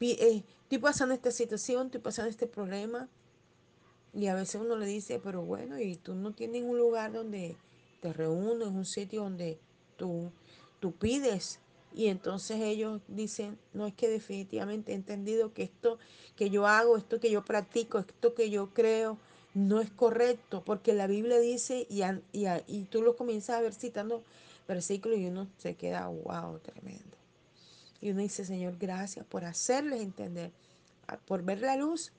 Eh, 0.00 0.42
estoy 0.62 0.78
pasando 0.78 1.14
esta 1.14 1.30
situación, 1.30 1.86
estoy 1.86 2.00
pasando 2.00 2.30
este 2.30 2.46
problema, 2.46 3.06
y 4.14 4.28
a 4.28 4.34
veces 4.34 4.62
uno 4.62 4.76
le 4.76 4.86
dice, 4.86 5.20
pero 5.22 5.42
bueno, 5.42 5.78
y 5.78 5.96
tú 5.96 6.14
no 6.14 6.32
tienes 6.32 6.62
un 6.62 6.78
lugar 6.78 7.12
donde 7.12 7.54
te 8.00 8.14
reúnes, 8.14 8.68
un 8.68 8.86
sitio 8.86 9.24
donde 9.24 9.58
tú, 9.98 10.30
tú 10.80 10.92
pides. 10.92 11.60
Y 11.96 12.08
entonces 12.08 12.60
ellos 12.60 13.00
dicen, 13.08 13.58
no 13.72 13.86
es 13.86 13.94
que 13.94 14.08
definitivamente 14.08 14.92
he 14.92 14.94
entendido 14.94 15.52
que 15.52 15.64
esto 15.64 15.98
que 16.36 16.50
yo 16.50 16.68
hago, 16.68 16.96
esto 16.96 17.18
que 17.18 17.30
yo 17.30 17.44
practico, 17.44 17.98
esto 17.98 18.34
que 18.34 18.50
yo 18.50 18.72
creo, 18.72 19.18
no 19.54 19.80
es 19.80 19.90
correcto, 19.90 20.62
porque 20.64 20.92
la 20.92 21.08
Biblia 21.08 21.40
dice, 21.40 21.88
y, 21.88 22.82
tú 22.90 23.02
lo 23.02 23.16
comienzas 23.16 23.56
a 23.56 23.62
ver 23.62 23.74
citando 23.74 24.22
versículos 24.68 25.18
y 25.18 25.26
uno 25.26 25.48
se 25.56 25.74
queda, 25.74 26.06
wow, 26.06 26.58
tremendo. 26.58 27.16
Y 28.00 28.10
uno 28.10 28.20
dice, 28.20 28.44
Señor, 28.44 28.76
gracias 28.78 29.26
por 29.26 29.44
hacerles 29.44 30.02
entender, 30.02 30.52
por 31.26 31.42
ver 31.42 31.62
la 31.62 31.76
luz, 31.76 32.12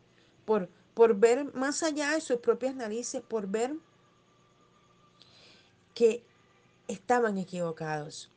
por 0.43 0.67
por 0.97 1.15
ver 1.15 1.53
más 1.53 1.83
allá 1.83 2.13
de 2.13 2.21
sus 2.21 2.37
propias 2.37 2.73
narices, 2.73 3.21
por 3.21 3.45
ver 3.45 3.75
que 5.93 6.23
estaban 6.87 7.37
equivocados. 7.37 8.31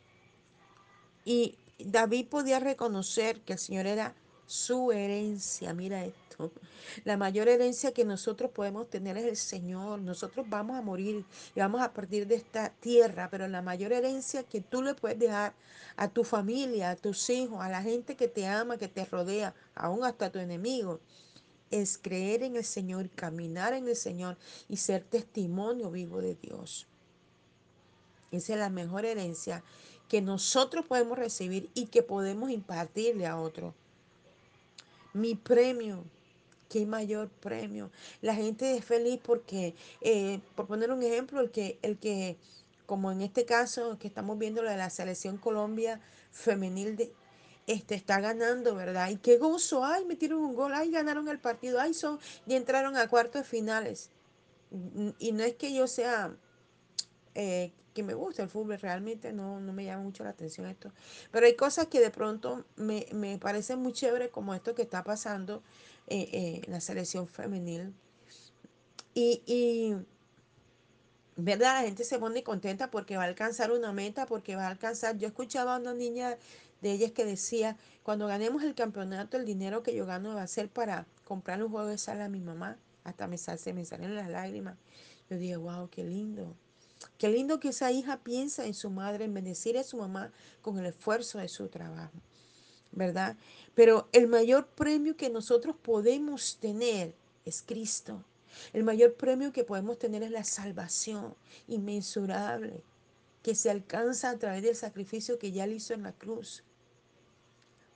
Y 1.31 1.55
David 1.79 2.27
podía 2.27 2.59
reconocer 2.59 3.41
que 3.43 3.53
el 3.53 3.61
Señor 3.61 3.87
era 3.87 4.17
su 4.47 4.91
herencia. 4.91 5.73
Mira 5.73 6.05
esto. 6.05 6.51
La 7.05 7.17
mayor 7.17 7.47
herencia 7.47 7.93
que 7.93 8.05
nosotros 8.05 8.51
podemos 8.51 8.91
tener 8.91 9.17
es 9.17 9.27
el 9.27 9.37
Señor. 9.37 10.01
Nosotros 10.01 10.47
vamos 10.51 10.77
a 10.77 10.83
morir 10.83 11.25
y 11.55 11.61
vamos 11.61 11.83
a 11.83 11.93
partir 11.93 12.27
de 12.27 12.35
esta 12.35 12.71
tierra, 12.81 13.29
pero 13.31 13.47
la 13.47 13.63
mayor 13.63 13.93
herencia 13.93 14.43
que 14.43 14.61
tú 14.61 14.83
le 14.83 14.95
puedes 14.95 15.21
dejar 15.21 15.55
a 15.95 16.09
tu 16.09 16.25
familia, 16.25 16.91
a 16.91 16.97
tus 16.97 17.31
hijos, 17.31 17.61
a 17.61 17.69
la 17.69 17.81
gente 17.81 18.17
que 18.17 18.27
te 18.27 18.49
ama, 18.49 18.77
que 18.77 18.89
te 18.89 19.05
rodea, 19.05 19.55
aún 19.77 20.03
hasta 20.03 20.33
tu 20.33 20.41
enemigo, 20.41 20.99
es 21.71 21.97
creer 21.97 22.43
en 22.43 22.57
el 22.57 22.65
Señor, 22.65 23.09
caminar 23.11 23.73
en 23.73 23.87
el 23.87 23.95
Señor 23.95 24.37
y 24.69 24.79
ser 24.79 25.05
testimonio 25.05 25.93
vivo 25.93 26.21
de 26.21 26.35
Dios. 26.35 26.89
Esa 28.33 28.55
es 28.55 28.59
la 28.59 28.71
mejor 28.71 29.05
herencia 29.05 29.63
que 30.11 30.21
nosotros 30.21 30.85
podemos 30.87 31.17
recibir 31.17 31.71
y 31.73 31.87
que 31.87 32.03
podemos 32.03 32.51
impartirle 32.51 33.29
a 33.29 33.39
otro. 33.39 33.73
Mi 35.13 35.37
premio, 35.37 36.03
qué 36.69 36.85
mayor 36.85 37.29
premio. 37.29 37.93
La 38.21 38.35
gente 38.35 38.77
es 38.77 38.85
feliz 38.85 39.21
porque, 39.23 39.77
eh, 40.01 40.41
por 40.57 40.67
poner 40.67 40.91
un 40.91 41.05
ejemplo, 41.05 41.41
el 41.41 41.53
que, 41.53 41.79
el 41.83 41.97
que, 41.97 42.37
como 42.87 43.13
en 43.13 43.21
este 43.21 43.45
caso 43.45 44.01
que 44.01 44.09
estamos 44.09 44.37
viendo 44.37 44.65
la 44.65 44.73
de 44.73 44.79
la 44.79 44.91
selección 44.91 45.39
Colombia 45.39 46.01
femenil 46.33 46.97
de, 46.97 47.13
este, 47.69 47.95
está 47.95 48.21
ganando, 48.21 48.75
¿verdad? 48.75 49.11
Y 49.11 49.17
qué 49.17 49.39
gozo, 49.39 49.85
ay, 49.85 50.05
metieron 50.07 50.41
un 50.41 50.57
gol, 50.57 50.73
ay, 50.75 50.91
ganaron 50.91 51.29
el 51.29 51.39
partido, 51.39 51.81
ay, 51.81 51.95
son, 51.95 52.19
y 52.49 52.55
entraron 52.55 52.97
a 52.97 53.07
cuartos 53.07 53.43
de 53.43 53.49
finales. 53.49 54.11
Y 55.21 55.31
no 55.31 55.45
es 55.45 55.55
que 55.55 55.73
yo 55.73 55.87
sea, 55.87 56.35
eh, 57.37 57.73
me 58.03 58.15
guste 58.15 58.43
el 58.43 58.49
fútbol, 58.49 58.79
realmente 58.79 59.33
no, 59.33 59.61
no 59.61 59.73
me 59.73 59.85
llama 59.85 60.03
mucho 60.05 60.25
la 60.25 60.31
atención 60.31 60.67
esto. 60.67 60.93
Pero 61.31 61.47
hay 61.47 61.55
cosas 61.57 61.87
que 61.87 62.01
de 62.01 62.11
pronto 62.11 62.65
me, 62.77 63.07
me 63.13 63.39
parecen 63.39 63.81
muy 63.81 63.93
chévere, 63.93 64.31
como 64.31 64.55
esto 64.55 64.75
que 64.75 64.83
está 64.83 65.05
pasando 65.05 65.63
eh, 66.07 66.29
eh, 66.33 66.63
en 66.67 66.73
la 66.73 66.81
selección 66.81 67.27
femenil. 67.29 67.95
Y, 69.15 69.43
y 69.47 69.95
¿verdad? 71.37 71.81
La 71.81 71.83
gente 71.83 72.05
se 72.05 72.19
pone 72.19 72.43
contenta 72.43 72.91
porque 72.91 73.17
va 73.17 73.25
a 73.25 73.27
alcanzar 73.27 73.73
una 73.73 73.93
meta, 73.93 74.27
porque 74.27 74.57
va 74.57 74.67
a 74.67 74.69
alcanzar. 74.69 75.19
Yo 75.19 75.29
escuchaba 75.29 75.77
a 75.77 75.79
una 75.79 75.95
niña 75.95 76.37
de 76.81 76.93
ellas 76.93 77.13
que 77.13 77.25
decía, 77.25 77.77
cuando 78.03 78.27
ganemos 78.27 78.63
el 78.63 78.75
campeonato, 78.75 79.37
el 79.37 79.45
dinero 79.45 79.83
que 79.83 79.95
yo 79.95 80.07
gano 80.07 80.35
va 80.35 80.43
a 80.43 80.47
ser 80.47 80.69
para 80.69 81.07
comprar 81.25 81.63
un 81.63 81.71
juego 81.71 81.87
de 81.87 81.99
sala 81.99 82.27
a 82.27 82.29
mi 82.29 82.41
mamá. 82.41 82.79
Hasta 83.05 83.27
me, 83.27 83.39
se 83.39 83.73
me 83.73 83.85
salen 83.85 84.15
las 84.15 84.29
lágrimas. 84.29 84.77
Yo 85.29 85.37
dije, 85.39 85.57
wow, 85.57 85.89
qué 85.91 86.05
lindo. 86.05 86.57
Qué 87.19 87.29
lindo 87.29 87.61
que 87.61 87.69
esa 87.69 87.93
hija 87.93 88.19
piensa 88.23 88.67
en 88.67 88.75
su 88.75 88.91
madre, 88.91 89.25
en 89.25 89.35
bendecir 89.35 89.79
a 89.79 89.85
su 89.85 89.97
mamá 89.97 90.33
con 90.63 90.79
el 90.79 90.87
esfuerzo 90.87 91.39
de 91.39 91.49
su 91.49 91.69
trabajo, 91.69 92.13
¿verdad? 92.93 93.37
Pero 93.75 94.09
el 94.13 94.27
mayor 94.27 94.67
premio 94.67 95.17
que 95.17 95.31
nosotros 95.31 95.77
podemos 95.77 96.59
tener 96.59 97.15
es 97.45 97.63
Cristo. 97.63 98.25
El 98.73 98.85
mayor 98.85 99.15
premio 99.15 99.53
que 99.53 99.65
podemos 99.65 99.99
tener 99.99 100.23
es 100.23 100.31
la 100.31 100.45
salvación 100.45 101.35
inmensurable 101.69 102.83
que 103.43 103.55
se 103.55 103.71
alcanza 103.71 104.31
a 104.31 104.39
través 104.39 104.63
del 104.63 104.77
sacrificio 104.77 105.39
que 105.39 105.53
ya 105.53 105.65
él 105.65 105.75
hizo 105.75 105.95
en 105.95 106.03
la 106.03 106.13
cruz. 106.13 106.63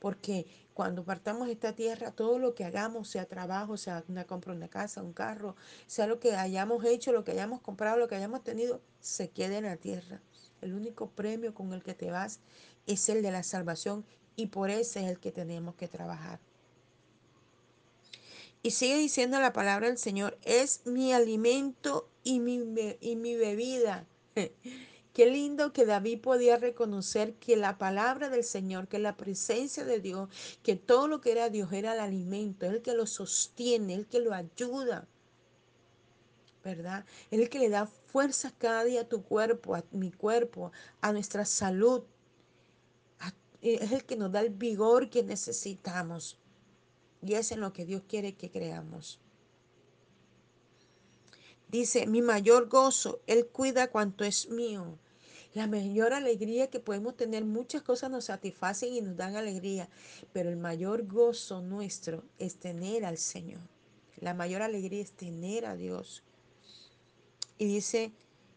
Porque 0.05 0.47
cuando 0.75 1.03
partamos 1.03 1.47
de 1.47 1.55
esta 1.55 1.75
tierra, 1.75 2.11
todo 2.11 2.39
lo 2.39 2.55
que 2.55 2.67
hagamos, 2.67 3.09
sea 3.09 3.25
trabajo, 3.25 3.79
sea 3.79 4.05
una 4.07 4.27
compra 4.27 4.53
una 4.53 4.69
casa, 4.69 5.03
un 5.03 5.15
carro, 5.15 5.57
sea 5.87 6.07
lo 6.07 6.21
que 6.21 6.37
hayamos 6.37 6.85
hecho, 6.85 7.11
lo 7.11 7.25
que 7.25 7.31
hayamos 7.31 7.63
comprado, 7.63 7.97
lo 7.97 8.07
que 8.07 8.15
hayamos 8.15 8.45
tenido, 8.45 8.83
se 9.01 9.31
quede 9.31 9.57
en 9.57 9.65
la 9.65 9.79
tierra. 9.79 10.21
El 10.61 10.75
único 10.75 11.09
premio 11.09 11.55
con 11.55 11.73
el 11.73 11.83
que 11.83 11.95
te 11.95 12.11
vas 12.11 12.41
es 12.87 13.09
el 13.09 13.23
de 13.23 13.31
la 13.31 13.43
salvación 13.43 14.05
y 14.37 14.49
por 14.49 14.69
ese 14.69 15.01
es 15.05 15.07
el 15.11 15.19
que 15.21 15.33
tenemos 15.33 15.75
que 15.75 15.89
trabajar. 15.89 16.39
Y 18.63 18.73
sigue 18.73 18.99
diciendo 18.99 19.41
la 19.41 19.55
palabra 19.55 19.87
del 19.87 19.97
Señor, 19.97 20.37
es 20.43 20.85
mi 20.85 21.15
alimento 21.15 22.11
y 22.23 22.41
mi 22.41 23.37
bebida. 23.37 24.05
Qué 25.15 25.27
lindo 25.27 25.73
que 25.73 25.87
David 25.87 26.23
podía 26.23 26.57
reconocer 26.57 27.35
que 27.35 27.57
la 27.57 27.79
palabra 27.79 28.29
del 28.31 28.43
Señor, 28.43 28.89
que 28.89 28.99
la 28.99 29.17
presencia 29.17 29.85
de 29.85 30.01
Dios, 30.01 30.29
que 30.65 30.75
todo 30.75 31.07
lo 31.07 31.21
que 31.21 31.31
era 31.31 31.51
Dios 31.51 31.73
era 31.73 31.95
el 31.95 32.01
alimento, 32.01 32.67
el 32.67 32.83
que 32.83 32.95
lo 32.95 33.07
sostiene, 33.07 33.95
el 33.95 34.07
que 34.09 34.19
lo 34.19 34.35
ayuda. 34.35 35.07
¿Verdad? 36.65 37.05
el 37.31 37.49
que 37.49 37.59
le 37.61 37.69
da 37.69 37.87
fuerza 37.87 38.53
cada 38.59 38.83
día 38.85 39.03
a 39.03 39.09
tu 39.09 39.23
cuerpo, 39.23 39.77
a 39.77 39.85
mi 39.93 40.11
cuerpo, 40.11 40.73
a 41.01 41.13
nuestra 41.13 41.45
salud. 41.45 42.03
Es 43.61 43.93
el 43.93 44.05
que 44.05 44.17
nos 44.17 44.33
da 44.33 44.41
el 44.41 44.51
vigor 44.51 45.11
que 45.11 45.23
necesitamos. 45.23 46.39
Y 47.23 47.35
es 47.35 47.53
en 47.53 47.61
lo 47.61 47.73
que 47.73 47.85
Dios 47.85 48.03
quiere 48.09 48.35
que 48.35 48.51
creamos. 48.51 49.21
Dice, 51.69 52.07
mi 52.07 52.21
mayor 52.21 52.69
gozo, 52.69 53.21
Él 53.27 53.47
cuida 53.47 53.91
cuanto 53.91 54.25
es 54.25 54.49
mío. 54.49 54.99
La 55.55 55.69
mayor 55.69 56.13
alegría 56.13 56.69
que 56.69 56.81
podemos 56.81 57.17
tener, 57.17 57.45
muchas 57.45 57.83
cosas 57.83 58.11
nos 58.11 58.25
satisfacen 58.25 58.93
y 58.93 59.01
nos 59.01 59.17
dan 59.17 59.37
alegría, 59.37 59.89
pero 60.33 60.51
el 60.51 60.57
mayor 60.57 61.07
gozo 61.07 61.63
nuestro 61.63 62.25
es 62.41 62.57
tener 62.57 63.05
al 63.05 63.19
Señor. 63.19 63.61
La 64.21 64.35
mayor 64.35 64.63
alegría 64.63 65.01
es 65.01 65.13
tener 65.13 65.65
a 65.67 65.77
Dios. 65.77 66.25
Y 67.57 67.67
dice, 67.67 68.11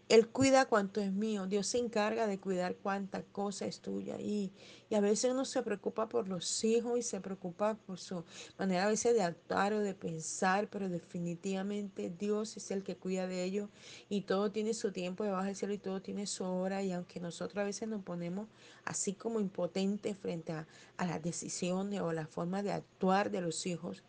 él 0.09 0.29
cuida 0.29 0.65
cuanto 0.65 1.01
es 1.01 1.11
mío. 1.11 1.47
Dios 1.47 1.67
se 1.67 1.79
encarga 1.79 2.27
de 2.27 2.39
cuidar 2.39 2.77
cuánta 2.77 3.23
cosa 3.23 3.65
es 3.65 3.81
tuya. 3.81 4.17
Y, 4.19 4.53
y 4.89 4.95
a 4.95 5.01
veces 5.01 5.31
uno 5.31 5.43
se 5.43 5.61
preocupa 5.63 6.07
por 6.07 6.29
los 6.29 6.63
hijos 6.63 6.97
y 6.97 7.01
se 7.01 7.19
preocupa 7.19 7.75
por 7.75 7.99
su 7.99 8.23
manera 8.57 8.85
a 8.85 8.89
veces 8.89 9.13
de 9.15 9.21
actuar 9.21 9.73
o 9.73 9.81
de 9.81 9.93
pensar, 9.93 10.69
pero 10.69 10.87
definitivamente 10.87 12.09
Dios 12.09 12.55
es 12.55 12.71
el 12.71 12.83
que 12.83 12.95
cuida 12.95 13.27
de 13.27 13.43
ellos 13.43 13.69
y 14.07 14.21
todo 14.21 14.49
tiene 14.49 14.73
su 14.73 14.93
tiempo 14.93 15.25
debajo 15.25 15.45
del 15.45 15.57
cielo 15.57 15.73
y 15.73 15.77
todo 15.77 16.01
tiene 16.01 16.25
su 16.25 16.45
hora. 16.45 16.81
Y 16.83 16.93
aunque 16.93 17.19
nosotros 17.19 17.57
a 17.57 17.65
veces 17.65 17.89
nos 17.89 18.01
ponemos 18.01 18.47
así 18.85 19.13
como 19.13 19.41
impotentes 19.41 20.17
frente 20.17 20.53
a, 20.53 20.67
a 20.95 21.05
las 21.05 21.21
decisiones 21.21 21.99
o 21.99 22.13
la 22.13 22.27
forma 22.27 22.63
de 22.63 22.71
actuar 22.71 23.29
de 23.29 23.41
los 23.41 23.65
hijos, 23.65 24.03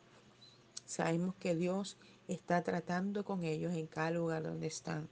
sabemos 0.86 1.34
que 1.40 1.56
Dios 1.56 1.96
está 2.28 2.62
tratando 2.62 3.24
con 3.24 3.42
ellos 3.42 3.74
en 3.74 3.88
cada 3.88 4.12
lugar 4.12 4.44
donde 4.44 4.68
están. 4.68 5.08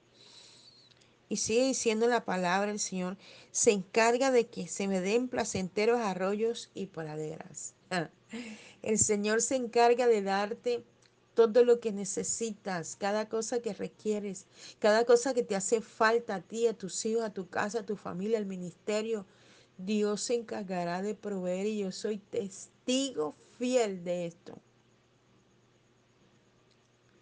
Y 1.28 1.36
sigue 1.38 1.66
diciendo 1.66 2.06
la 2.06 2.24
palabra 2.24 2.70
el 2.70 2.78
Señor, 2.78 3.16
se 3.50 3.72
encarga 3.72 4.30
de 4.30 4.46
que 4.46 4.68
se 4.68 4.86
me 4.86 5.00
den 5.00 5.28
placenteros 5.28 6.00
arroyos 6.00 6.70
y 6.74 6.86
praderas. 6.86 7.74
El 8.82 8.98
Señor 8.98 9.42
se 9.42 9.56
encarga 9.56 10.06
de 10.06 10.22
darte 10.22 10.84
todo 11.34 11.64
lo 11.64 11.80
que 11.80 11.92
necesitas, 11.92 12.96
cada 12.96 13.28
cosa 13.28 13.60
que 13.60 13.74
requieres, 13.74 14.46
cada 14.78 15.04
cosa 15.04 15.34
que 15.34 15.42
te 15.42 15.56
hace 15.56 15.80
falta 15.80 16.36
a 16.36 16.40
ti, 16.40 16.66
a 16.66 16.72
tus 16.72 17.04
hijos, 17.04 17.24
a 17.24 17.32
tu 17.32 17.48
casa, 17.48 17.80
a 17.80 17.86
tu 17.86 17.96
familia, 17.96 18.38
al 18.38 18.46
ministerio. 18.46 19.26
Dios 19.76 20.22
se 20.22 20.34
encargará 20.34 21.02
de 21.02 21.14
proveer 21.14 21.66
y 21.66 21.78
yo 21.78 21.92
soy 21.92 22.18
testigo 22.18 23.34
fiel 23.58 24.02
de 24.04 24.26
esto. 24.26 24.58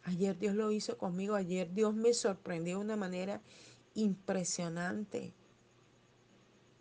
Ayer 0.05 0.39
Dios 0.39 0.55
lo 0.55 0.71
hizo 0.71 0.99
conmigo, 0.99 1.35
ayer 1.35 1.73
Dios 1.73 1.95
me 1.95 2.13
sorprendió 2.13 2.77
de 2.77 2.85
una 2.85 2.97
manera 2.97 3.41
impresionante. 3.95 5.33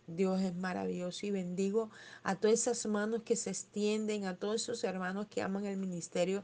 Dios 0.08 0.42
es 0.42 0.54
maravilloso 0.54 1.26
y 1.26 1.32
bendigo 1.32 1.90
a 2.24 2.36
todas 2.36 2.60
esas 2.60 2.86
manos 2.86 3.24
que 3.24 3.36
se 3.36 3.50
extienden, 3.50 4.26
a 4.26 4.36
todos 4.36 4.64
esos 4.64 4.84
hermanos 4.84 5.28
que 5.28 5.42
aman 5.42 5.66
el 5.66 5.78
ministerio, 5.78 6.44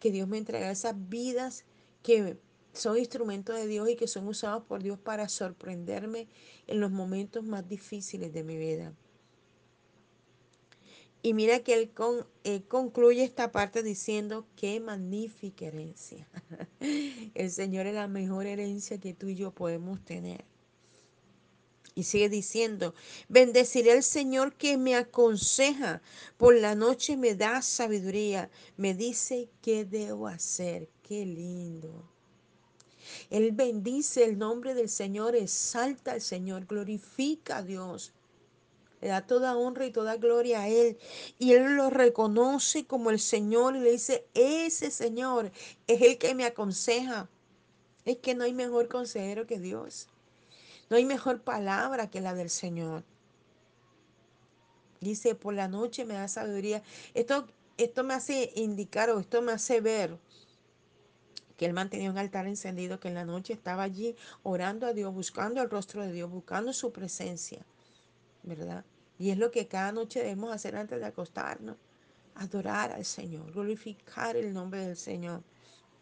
que 0.00 0.10
Dios 0.10 0.26
me 0.26 0.38
entrega 0.38 0.70
esas 0.70 0.94
vidas 1.08 1.64
que 2.02 2.38
son 2.72 2.98
instrumentos 2.98 3.56
de 3.56 3.66
Dios 3.66 3.88
y 3.88 3.96
que 3.96 4.08
son 4.08 4.26
usados 4.26 4.64
por 4.64 4.82
Dios 4.82 4.98
para 4.98 5.28
sorprenderme 5.28 6.28
en 6.66 6.80
los 6.80 6.90
momentos 6.90 7.44
más 7.44 7.68
difíciles 7.68 8.32
de 8.32 8.42
mi 8.42 8.56
vida. 8.56 8.94
Y 11.24 11.32
mira 11.32 11.60
que 11.60 11.72
él, 11.72 11.90
con, 11.90 12.26
concluye 12.68 13.24
esta 13.24 13.50
parte 13.50 13.82
diciendo, 13.82 14.46
qué 14.56 14.78
magnífica 14.78 15.64
herencia. 15.64 16.28
el 17.34 17.50
Señor 17.50 17.86
es 17.86 17.94
la 17.94 18.08
mejor 18.08 18.44
herencia 18.44 19.00
que 19.00 19.14
tú 19.14 19.28
y 19.28 19.34
yo 19.34 19.50
podemos 19.50 20.04
tener. 20.04 20.44
Y 21.94 22.02
sigue 22.02 22.28
diciendo, 22.28 22.94
bendeciré 23.30 23.92
al 23.92 24.02
Señor 24.02 24.52
que 24.52 24.76
me 24.76 24.96
aconseja, 24.96 26.02
por 26.36 26.54
la 26.56 26.74
noche 26.74 27.16
me 27.16 27.34
da 27.34 27.62
sabiduría, 27.62 28.50
me 28.76 28.92
dice 28.92 29.48
qué 29.62 29.86
debo 29.86 30.28
hacer, 30.28 30.90
qué 31.02 31.24
lindo. 31.24 32.06
Él 33.30 33.52
bendice 33.52 34.24
el 34.24 34.36
nombre 34.36 34.74
del 34.74 34.90
Señor, 34.90 35.34
exalta 35.36 36.12
al 36.12 36.20
Señor, 36.20 36.66
glorifica 36.66 37.56
a 37.56 37.62
Dios, 37.62 38.12
le 39.04 39.10
da 39.10 39.20
toda 39.20 39.54
honra 39.54 39.84
y 39.84 39.90
toda 39.90 40.16
gloria 40.16 40.62
a 40.62 40.68
Él. 40.68 40.96
Y 41.38 41.52
Él 41.52 41.76
lo 41.76 41.90
reconoce 41.90 42.86
como 42.86 43.10
el 43.10 43.20
Señor 43.20 43.76
y 43.76 43.80
le 43.80 43.90
dice, 43.90 44.26
ese 44.32 44.90
Señor 44.90 45.52
es 45.86 46.00
el 46.00 46.16
que 46.16 46.34
me 46.34 46.46
aconseja. 46.46 47.28
Es 48.06 48.16
que 48.16 48.34
no 48.34 48.44
hay 48.44 48.54
mejor 48.54 48.88
consejero 48.88 49.46
que 49.46 49.60
Dios. 49.60 50.08
No 50.88 50.96
hay 50.96 51.04
mejor 51.04 51.42
palabra 51.42 52.08
que 52.08 52.22
la 52.22 52.32
del 52.32 52.48
Señor. 52.48 53.04
Dice, 55.02 55.34
por 55.34 55.52
la 55.52 55.68
noche 55.68 56.06
me 56.06 56.14
da 56.14 56.26
sabiduría. 56.26 56.82
Esto, 57.12 57.46
esto 57.76 58.04
me 58.04 58.14
hace 58.14 58.52
indicar 58.54 59.10
o 59.10 59.20
esto 59.20 59.42
me 59.42 59.52
hace 59.52 59.82
ver 59.82 60.18
que 61.58 61.66
él 61.66 61.74
mantenía 61.74 62.10
un 62.10 62.16
altar 62.16 62.46
encendido, 62.46 63.00
que 63.00 63.08
en 63.08 63.14
la 63.16 63.26
noche 63.26 63.52
estaba 63.52 63.82
allí 63.82 64.16
orando 64.44 64.86
a 64.86 64.94
Dios, 64.94 65.12
buscando 65.12 65.60
el 65.60 65.68
rostro 65.68 66.00
de 66.00 66.10
Dios, 66.10 66.30
buscando 66.30 66.72
su 66.72 66.90
presencia, 66.90 67.66
¿verdad? 68.42 68.82
Y 69.18 69.30
es 69.30 69.38
lo 69.38 69.50
que 69.50 69.68
cada 69.68 69.92
noche 69.92 70.20
debemos 70.20 70.52
hacer 70.52 70.76
antes 70.76 70.98
de 70.98 71.06
acostarnos, 71.06 71.76
adorar 72.34 72.92
al 72.92 73.04
Señor, 73.04 73.52
glorificar 73.52 74.36
el 74.36 74.52
nombre 74.52 74.86
del 74.86 74.96
Señor, 74.96 75.42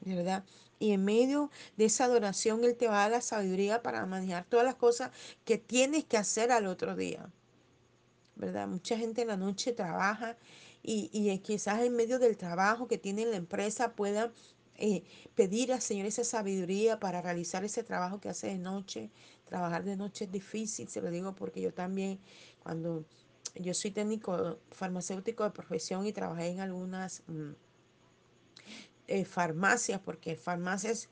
¿verdad? 0.01 0.45
Y 0.79 0.93
en 0.93 1.05
medio 1.05 1.51
de 1.77 1.85
esa 1.85 2.05
adoración, 2.05 2.65
Él 2.65 2.77
te 2.77 2.89
va 2.89 2.97
a 2.97 3.03
dar 3.03 3.11
la 3.13 3.21
sabiduría 3.21 3.83
para 3.83 4.05
manejar 4.07 4.45
todas 4.45 4.67
las 4.67 4.75
cosas 4.75 5.11
que 5.45 5.59
tienes 5.59 6.05
que 6.05 6.17
hacer 6.17 6.51
al 6.51 6.67
otro 6.67 6.97
día. 6.97 7.31
¿Verdad? 8.35 8.67
Mucha 8.67 8.97
gente 8.97 9.23
en 9.23 9.29
la 9.29 9.37
noche 9.37 9.73
trabaja 9.73 10.37
y, 10.83 11.11
y 11.13 11.39
quizás 11.39 11.83
en 11.83 11.95
medio 11.95 12.19
del 12.19 12.37
trabajo 12.37 12.89
que 12.89 12.99
tiene 12.99 13.27
la 13.27 13.37
empresa 13.37 13.95
pueda 13.95 14.33
eh, 14.77 15.05
pedir 15.37 15.73
al 15.73 15.81
Señor 15.81 16.07
esa 16.07 16.25
sabiduría 16.25 16.99
para 16.99 17.23
realizar 17.23 17.65
ese 17.65 17.85
trabajo 17.85 18.21
que 18.21 18.29
hace 18.29 18.49
de 18.49 18.59
noche. 18.59 19.11
Trabajar 19.45 19.85
de 19.85 19.97
noche 19.97 20.25
es 20.25 20.33
difícil, 20.33 20.89
se 20.89 21.01
lo 21.01 21.11
digo 21.11 21.35
porque 21.35 21.61
yo 21.61 21.73
también, 21.73 22.19
cuando 22.63 23.05
yo 23.55 23.75
soy 23.75 23.91
técnico 23.91 24.59
farmacéutico 24.71 25.45
de 25.45 25.51
profesión 25.51 26.07
y 26.07 26.13
trabajé 26.13 26.49
en 26.49 26.61
algunas... 26.61 27.23
Mmm, 27.27 27.53
eh, 29.09 29.25
farmacias, 29.25 30.01
porque 30.01 30.37
farmacias, 30.37 31.11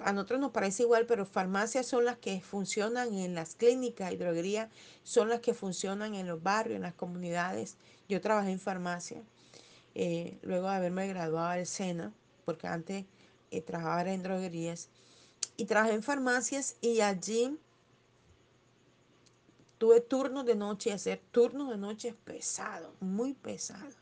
a 0.00 0.12
nosotros 0.12 0.40
nos 0.40 0.50
parece 0.52 0.82
igual, 0.82 1.06
pero 1.06 1.26
farmacias 1.26 1.86
son 1.86 2.04
las 2.04 2.16
que 2.16 2.40
funcionan 2.40 3.14
en 3.14 3.34
las 3.34 3.54
clínicas 3.54 4.12
y 4.12 4.16
droguerías 4.16 4.68
son 5.04 5.28
las 5.28 5.40
que 5.40 5.54
funcionan 5.54 6.14
en 6.14 6.26
los 6.26 6.42
barrios, 6.42 6.76
en 6.76 6.82
las 6.82 6.94
comunidades. 6.94 7.76
Yo 8.08 8.20
trabajé 8.20 8.50
en 8.50 8.58
farmacia, 8.58 9.22
eh, 9.94 10.38
luego 10.42 10.68
de 10.68 10.76
haberme 10.76 11.06
graduado 11.06 11.52
del 11.52 11.66
SENA, 11.66 12.12
porque 12.44 12.66
antes 12.66 13.04
eh, 13.50 13.60
trabajaba 13.60 14.10
en 14.10 14.22
droguerías, 14.22 14.88
y 15.56 15.66
trabajé 15.66 15.92
en 15.92 16.02
farmacias 16.02 16.76
y 16.80 17.00
allí 17.00 17.56
tuve 19.78 20.00
turnos 20.00 20.44
de 20.46 20.56
noche, 20.56 20.92
hacer 20.92 21.20
turnos 21.30 21.70
de 21.70 21.76
noche 21.76 22.14
pesados, 22.24 22.92
muy 23.00 23.34
pesados 23.34 23.94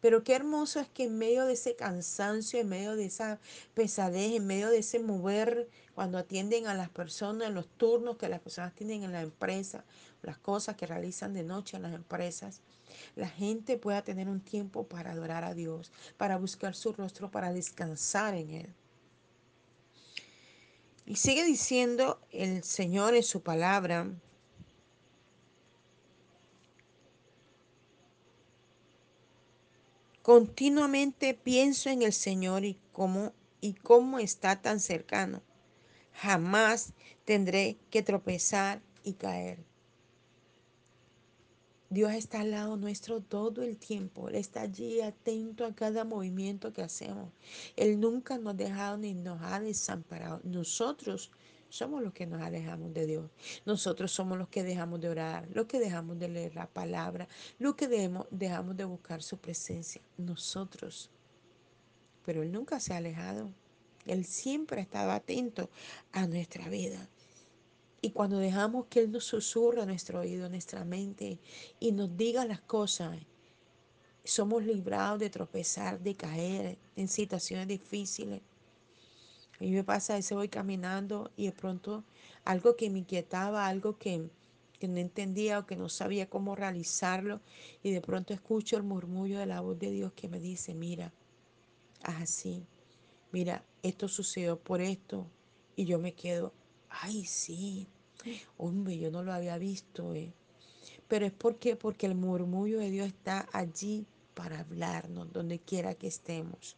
pero 0.00 0.22
qué 0.22 0.34
hermoso 0.34 0.80
es 0.80 0.88
que 0.88 1.04
en 1.04 1.18
medio 1.18 1.44
de 1.44 1.54
ese 1.54 1.74
cansancio, 1.74 2.60
en 2.60 2.68
medio 2.68 2.94
de 2.94 3.06
esa 3.06 3.40
pesadez, 3.74 4.32
en 4.36 4.46
medio 4.46 4.70
de 4.70 4.78
ese 4.78 5.00
mover, 5.00 5.68
cuando 5.94 6.18
atienden 6.18 6.66
a 6.68 6.74
las 6.74 6.88
personas, 6.88 7.48
en 7.48 7.54
los 7.54 7.66
turnos 7.66 8.16
que 8.16 8.28
las 8.28 8.40
personas 8.40 8.74
tienen 8.74 9.02
en 9.02 9.12
la 9.12 9.22
empresa, 9.22 9.84
las 10.22 10.38
cosas 10.38 10.76
que 10.76 10.86
realizan 10.86 11.34
de 11.34 11.42
noche 11.42 11.76
en 11.76 11.82
las 11.82 11.94
empresas, 11.94 12.60
la 13.16 13.28
gente 13.28 13.76
pueda 13.76 14.02
tener 14.02 14.28
un 14.28 14.40
tiempo 14.40 14.86
para 14.86 15.12
adorar 15.12 15.44
a 15.44 15.54
Dios, 15.54 15.92
para 16.16 16.38
buscar 16.38 16.74
su 16.74 16.92
rostro, 16.92 17.30
para 17.30 17.52
descansar 17.52 18.34
en 18.34 18.50
Él. 18.50 18.74
Y 21.06 21.16
sigue 21.16 21.44
diciendo 21.44 22.20
el 22.30 22.62
Señor 22.62 23.14
en 23.14 23.22
su 23.22 23.42
palabra, 23.42 24.06
Continuamente 30.28 31.32
pienso 31.32 31.88
en 31.88 32.02
el 32.02 32.12
Señor 32.12 32.66
y 32.66 32.76
cómo, 32.92 33.32
y 33.62 33.72
cómo 33.72 34.18
está 34.18 34.60
tan 34.60 34.78
cercano. 34.78 35.40
Jamás 36.12 36.92
tendré 37.24 37.78
que 37.88 38.02
tropezar 38.02 38.82
y 39.02 39.14
caer. 39.14 39.64
Dios 41.88 42.12
está 42.12 42.40
al 42.40 42.50
lado 42.50 42.76
nuestro 42.76 43.22
todo 43.22 43.62
el 43.62 43.78
tiempo. 43.78 44.28
Él 44.28 44.34
está 44.34 44.60
allí 44.60 45.00
atento 45.00 45.64
a 45.64 45.74
cada 45.74 46.04
movimiento 46.04 46.74
que 46.74 46.82
hacemos. 46.82 47.32
Él 47.74 47.98
nunca 47.98 48.36
nos 48.36 48.52
ha 48.52 48.56
dejado 48.58 48.98
ni 48.98 49.14
nos 49.14 49.40
ha 49.40 49.60
desamparado. 49.60 50.42
Nosotros 50.44 51.30
somos 51.68 52.02
los 52.02 52.12
que 52.12 52.26
nos 52.26 52.42
alejamos 52.42 52.92
de 52.94 53.06
Dios. 53.06 53.30
Nosotros 53.64 54.12
somos 54.12 54.38
los 54.38 54.48
que 54.48 54.62
dejamos 54.62 55.00
de 55.00 55.08
orar, 55.08 55.48
los 55.52 55.66
que 55.66 55.78
dejamos 55.78 56.18
de 56.18 56.28
leer 56.28 56.54
la 56.54 56.66
palabra, 56.66 57.28
los 57.58 57.74
que 57.74 57.88
dejamos, 57.88 58.76
de 58.76 58.84
buscar 58.84 59.22
su 59.22 59.38
presencia. 59.38 60.00
Nosotros. 60.16 61.10
Pero 62.24 62.42
Él 62.42 62.52
nunca 62.52 62.80
se 62.80 62.94
ha 62.94 62.98
alejado. 62.98 63.50
Él 64.06 64.24
siempre 64.24 64.80
ha 64.80 64.82
estado 64.82 65.10
atento 65.10 65.68
a 66.12 66.26
nuestra 66.26 66.68
vida. 66.68 67.08
Y 68.00 68.10
cuando 68.10 68.38
dejamos 68.38 68.86
que 68.86 69.00
Él 69.00 69.10
nos 69.10 69.24
susurra 69.24 69.84
nuestro 69.84 70.20
oído, 70.20 70.48
nuestra 70.48 70.84
mente 70.84 71.38
y 71.80 71.92
nos 71.92 72.16
diga 72.16 72.44
las 72.44 72.60
cosas, 72.60 73.18
somos 74.24 74.62
librados 74.64 75.18
de 75.18 75.30
tropezar, 75.30 75.98
de 76.00 76.14
caer 76.14 76.78
en 76.96 77.08
situaciones 77.08 77.66
difíciles. 77.66 78.40
A 79.60 79.64
mí 79.64 79.72
me 79.72 79.82
pasa, 79.82 80.12
a 80.12 80.16
veces 80.16 80.36
voy 80.36 80.48
caminando 80.48 81.32
y 81.36 81.46
de 81.46 81.52
pronto 81.52 82.04
algo 82.44 82.76
que 82.76 82.90
me 82.90 83.00
inquietaba, 83.00 83.66
algo 83.66 83.98
que, 83.98 84.30
que 84.78 84.86
no 84.86 84.98
entendía 84.98 85.58
o 85.58 85.66
que 85.66 85.76
no 85.76 85.88
sabía 85.88 86.30
cómo 86.30 86.54
realizarlo, 86.54 87.40
y 87.82 87.90
de 87.90 88.00
pronto 88.00 88.32
escucho 88.32 88.76
el 88.76 88.84
murmullo 88.84 89.40
de 89.40 89.46
la 89.46 89.60
voz 89.60 89.78
de 89.78 89.90
Dios 89.90 90.12
que 90.12 90.28
me 90.28 90.38
dice, 90.38 90.74
mira, 90.74 91.12
así, 92.04 92.64
mira, 93.32 93.64
esto 93.82 94.06
sucedió 94.06 94.58
por 94.60 94.80
esto, 94.80 95.26
y 95.74 95.86
yo 95.86 95.98
me 95.98 96.14
quedo, 96.14 96.52
ay, 96.88 97.24
sí, 97.24 97.88
hombre, 98.56 98.96
yo 98.98 99.10
no 99.10 99.24
lo 99.24 99.32
había 99.32 99.58
visto, 99.58 100.14
eh. 100.14 100.32
Pero 101.08 101.26
es 101.26 101.32
porque, 101.32 101.74
porque 101.74 102.06
el 102.06 102.14
murmullo 102.14 102.78
de 102.78 102.90
Dios 102.90 103.08
está 103.08 103.48
allí 103.52 104.06
para 104.34 104.60
hablarnos, 104.60 105.32
donde 105.32 105.58
quiera 105.58 105.94
que 105.94 106.06
estemos. 106.06 106.76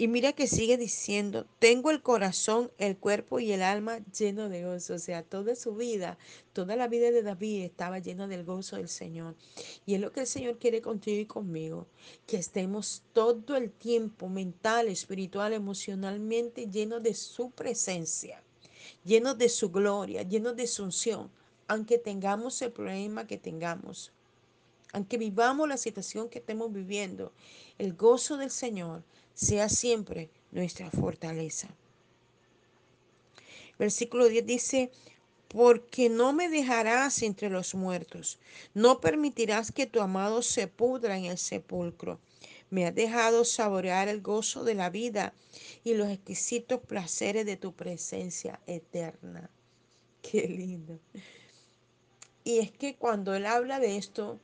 Y 0.00 0.08
mira 0.08 0.32
que 0.32 0.46
sigue 0.46 0.78
diciendo, 0.78 1.46
tengo 1.58 1.90
el 1.90 2.00
corazón, 2.00 2.72
el 2.78 2.96
cuerpo 2.96 3.38
y 3.38 3.52
el 3.52 3.60
alma 3.60 3.98
lleno 4.18 4.48
de 4.48 4.64
gozo. 4.64 4.94
O 4.94 4.98
sea, 4.98 5.22
toda 5.22 5.54
su 5.54 5.74
vida, 5.74 6.16
toda 6.54 6.74
la 6.74 6.88
vida 6.88 7.10
de 7.10 7.22
David 7.22 7.64
estaba 7.64 7.98
lleno 7.98 8.26
del 8.26 8.42
gozo 8.42 8.76
del 8.76 8.88
Señor. 8.88 9.34
Y 9.84 9.92
es 9.92 10.00
lo 10.00 10.10
que 10.10 10.20
el 10.20 10.26
Señor 10.26 10.56
quiere 10.56 10.80
contigo 10.80 11.20
y 11.20 11.26
conmigo, 11.26 11.86
que 12.26 12.38
estemos 12.38 13.02
todo 13.12 13.58
el 13.58 13.70
tiempo 13.70 14.30
mental, 14.30 14.88
espiritual, 14.88 15.52
emocionalmente 15.52 16.70
llenos 16.70 17.02
de 17.02 17.12
su 17.12 17.50
presencia, 17.50 18.42
llenos 19.04 19.36
de 19.36 19.50
su 19.50 19.70
gloria, 19.70 20.22
llenos 20.22 20.56
de 20.56 20.66
su 20.66 20.82
unción, 20.82 21.30
aunque 21.68 21.98
tengamos 21.98 22.62
el 22.62 22.72
problema 22.72 23.26
que 23.26 23.36
tengamos. 23.36 24.12
Aunque 24.92 25.18
vivamos 25.18 25.68
la 25.68 25.76
situación 25.76 26.30
que 26.30 26.38
estemos 26.38 26.72
viviendo, 26.72 27.32
el 27.76 27.92
gozo 27.92 28.38
del 28.38 28.50
Señor 28.50 29.04
sea 29.34 29.68
siempre 29.68 30.30
nuestra 30.50 30.90
fortaleza. 30.90 31.68
Versículo 33.78 34.28
10 34.28 34.46
dice, 34.46 34.90
porque 35.48 36.08
no 36.08 36.32
me 36.32 36.48
dejarás 36.48 37.22
entre 37.22 37.50
los 37.50 37.74
muertos, 37.74 38.38
no 38.74 39.00
permitirás 39.00 39.72
que 39.72 39.86
tu 39.86 40.00
amado 40.00 40.42
se 40.42 40.68
pudra 40.68 41.16
en 41.16 41.24
el 41.24 41.38
sepulcro. 41.38 42.20
Me 42.70 42.86
has 42.86 42.94
dejado 42.94 43.44
saborear 43.44 44.06
el 44.06 44.22
gozo 44.22 44.62
de 44.62 44.74
la 44.74 44.90
vida 44.90 45.34
y 45.82 45.94
los 45.94 46.08
exquisitos 46.08 46.80
placeres 46.80 47.46
de 47.46 47.56
tu 47.56 47.72
presencia 47.72 48.60
eterna. 48.66 49.50
Qué 50.22 50.46
lindo. 50.46 51.00
Y 52.44 52.60
es 52.60 52.70
que 52.70 52.94
cuando 52.94 53.34
él 53.34 53.46
habla 53.46 53.80
de 53.80 53.96
esto, 53.96 54.38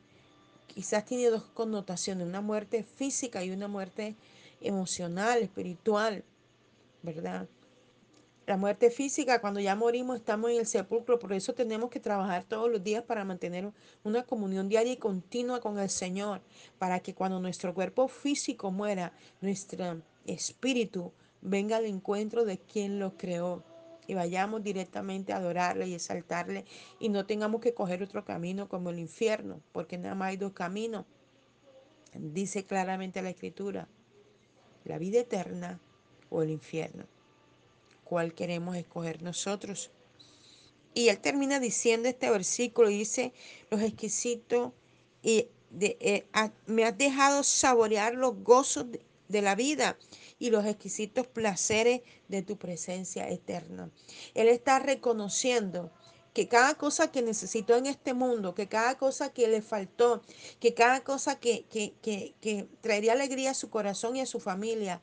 quizás 0.66 1.04
tiene 1.04 1.26
dos 1.26 1.44
connotaciones, 1.44 2.26
una 2.26 2.40
muerte 2.40 2.82
física 2.82 3.44
y 3.44 3.50
una 3.50 3.68
muerte 3.68 4.16
emocional, 4.60 5.42
espiritual, 5.42 6.24
¿verdad? 7.02 7.48
La 8.46 8.56
muerte 8.56 8.90
física, 8.92 9.40
cuando 9.40 9.58
ya 9.58 9.74
morimos, 9.74 10.18
estamos 10.18 10.50
en 10.50 10.58
el 10.58 10.66
sepulcro, 10.66 11.18
por 11.18 11.32
eso 11.32 11.52
tenemos 11.52 11.90
que 11.90 11.98
trabajar 11.98 12.44
todos 12.44 12.70
los 12.70 12.82
días 12.82 13.02
para 13.02 13.24
mantener 13.24 13.72
una 14.04 14.22
comunión 14.22 14.68
diaria 14.68 14.92
y 14.92 14.98
continua 14.98 15.60
con 15.60 15.80
el 15.80 15.90
Señor, 15.90 16.42
para 16.78 17.00
que 17.00 17.12
cuando 17.12 17.40
nuestro 17.40 17.74
cuerpo 17.74 18.06
físico 18.06 18.70
muera, 18.70 19.12
nuestro 19.40 20.00
espíritu 20.26 21.12
venga 21.42 21.78
al 21.78 21.86
encuentro 21.86 22.44
de 22.44 22.58
quien 22.58 23.00
lo 23.00 23.16
creó 23.16 23.64
y 24.06 24.14
vayamos 24.14 24.62
directamente 24.62 25.32
a 25.32 25.38
adorarle 25.38 25.88
y 25.88 25.94
exaltarle 25.94 26.64
y 27.00 27.08
no 27.08 27.26
tengamos 27.26 27.60
que 27.60 27.74
coger 27.74 28.02
otro 28.02 28.24
camino 28.24 28.68
como 28.68 28.90
el 28.90 29.00
infierno, 29.00 29.60
porque 29.72 29.98
nada 29.98 30.14
más 30.14 30.28
hay 30.28 30.36
dos 30.36 30.52
caminos. 30.52 31.04
Dice 32.14 32.64
claramente 32.64 33.20
la 33.22 33.30
escritura, 33.30 33.88
la 34.86 34.98
vida 34.98 35.20
eterna 35.20 35.80
o 36.30 36.42
el 36.42 36.50
infierno 36.50 37.06
cuál 38.06 38.34
queremos 38.34 38.76
escoger 38.76 39.20
nosotros. 39.22 39.90
Y 40.94 41.08
él 41.08 41.18
termina 41.18 41.60
diciendo 41.60 42.08
este 42.08 42.30
versículo, 42.30 42.88
dice, 42.88 43.32
los 43.68 43.82
exquisitos, 43.82 44.72
y 45.22 45.48
eh, 45.80 46.24
me 46.66 46.84
has 46.84 46.96
dejado 46.96 47.42
saborear 47.42 48.14
los 48.14 48.42
gozos 48.42 48.90
de, 48.90 49.00
de 49.28 49.42
la 49.42 49.56
vida 49.56 49.98
y 50.38 50.50
los 50.50 50.64
exquisitos 50.64 51.26
placeres 51.26 52.00
de 52.28 52.42
tu 52.42 52.56
presencia 52.56 53.28
eterna. 53.28 53.90
Él 54.34 54.48
está 54.48 54.78
reconociendo 54.78 55.90
que 56.36 56.48
cada 56.48 56.74
cosa 56.74 57.10
que 57.10 57.22
necesitó 57.22 57.76
en 57.76 57.86
este 57.86 58.12
mundo, 58.12 58.54
que 58.54 58.68
cada 58.68 58.98
cosa 58.98 59.32
que 59.32 59.48
le 59.48 59.62
faltó, 59.62 60.20
que 60.60 60.74
cada 60.74 61.00
cosa 61.00 61.40
que, 61.40 61.64
que, 61.64 61.94
que, 62.02 62.68
traería 62.82 63.14
alegría 63.14 63.52
a 63.52 63.54
su 63.54 63.70
corazón 63.70 64.16
y 64.16 64.20
a 64.20 64.26
su 64.26 64.38
familia, 64.38 65.00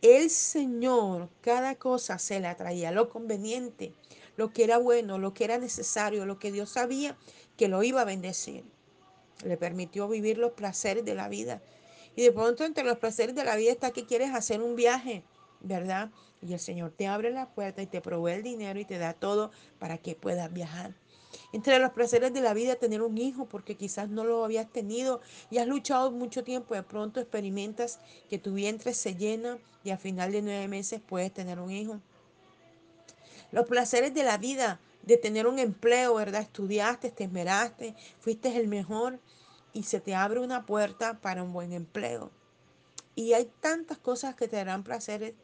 el 0.00 0.30
Señor 0.30 1.28
cada 1.40 1.74
cosa 1.74 2.20
se 2.20 2.38
la 2.38 2.56
traía, 2.56 2.92
lo 2.92 3.08
conveniente, 3.08 3.94
lo 4.36 4.52
que 4.52 4.62
era 4.62 4.78
bueno, 4.78 5.18
lo 5.18 5.34
que 5.34 5.42
era 5.42 5.58
necesario, 5.58 6.24
lo 6.24 6.38
que 6.38 6.52
Dios 6.52 6.70
sabía 6.70 7.18
que 7.56 7.66
lo 7.66 7.82
iba 7.82 8.02
a 8.02 8.04
bendecir. 8.04 8.62
Le 9.44 9.56
permitió 9.56 10.06
vivir 10.06 10.38
los 10.38 10.52
placeres 10.52 11.04
de 11.04 11.16
la 11.16 11.28
vida. 11.28 11.62
Y 12.14 12.22
de 12.22 12.30
pronto 12.30 12.64
entre 12.64 12.84
los 12.84 12.98
placeres 12.98 13.34
de 13.34 13.42
la 13.42 13.56
vida 13.56 13.72
está 13.72 13.90
que 13.90 14.06
quieres 14.06 14.32
hacer 14.32 14.62
un 14.62 14.76
viaje, 14.76 15.24
¿verdad? 15.62 16.12
Y 16.46 16.52
el 16.52 16.60
Señor 16.60 16.92
te 16.92 17.06
abre 17.06 17.30
la 17.30 17.50
puerta 17.50 17.82
y 17.82 17.86
te 17.86 18.00
provee 18.00 18.34
el 18.34 18.42
dinero 18.42 18.78
y 18.78 18.84
te 18.84 18.98
da 18.98 19.14
todo 19.14 19.50
para 19.78 19.98
que 19.98 20.14
puedas 20.14 20.52
viajar. 20.52 20.94
Entre 21.52 21.78
los 21.78 21.90
placeres 21.90 22.32
de 22.32 22.40
la 22.40 22.54
vida 22.54 22.76
tener 22.76 23.02
un 23.02 23.18
hijo 23.18 23.46
porque 23.46 23.76
quizás 23.76 24.08
no 24.08 24.24
lo 24.24 24.44
habías 24.44 24.70
tenido 24.70 25.20
y 25.50 25.58
has 25.58 25.66
luchado 25.66 26.10
mucho 26.10 26.44
tiempo 26.44 26.74
de 26.74 26.82
pronto 26.82 27.20
experimentas 27.20 27.98
que 28.28 28.38
tu 28.38 28.54
vientre 28.54 28.94
se 28.94 29.16
llena 29.16 29.58
y 29.82 29.90
a 29.90 29.98
final 29.98 30.32
de 30.32 30.42
nueve 30.42 30.68
meses 30.68 31.00
puedes 31.06 31.32
tener 31.32 31.58
un 31.58 31.70
hijo. 31.70 32.00
Los 33.52 33.66
placeres 33.66 34.14
de 34.14 34.24
la 34.24 34.38
vida, 34.38 34.80
de 35.02 35.16
tener 35.16 35.46
un 35.46 35.58
empleo, 35.58 36.14
¿verdad? 36.14 36.42
Estudiaste, 36.42 37.10
te 37.10 37.24
esmeraste, 37.24 37.94
fuiste 38.18 38.56
el 38.56 38.68
mejor 38.68 39.20
y 39.72 39.84
se 39.84 40.00
te 40.00 40.14
abre 40.14 40.40
una 40.40 40.66
puerta 40.66 41.20
para 41.20 41.42
un 41.42 41.52
buen 41.52 41.72
empleo. 41.72 42.30
Y 43.14 43.32
hay 43.32 43.50
tantas 43.60 43.98
cosas 43.98 44.34
que 44.34 44.48
te 44.48 44.56
darán 44.56 44.84
placeres, 44.84 45.34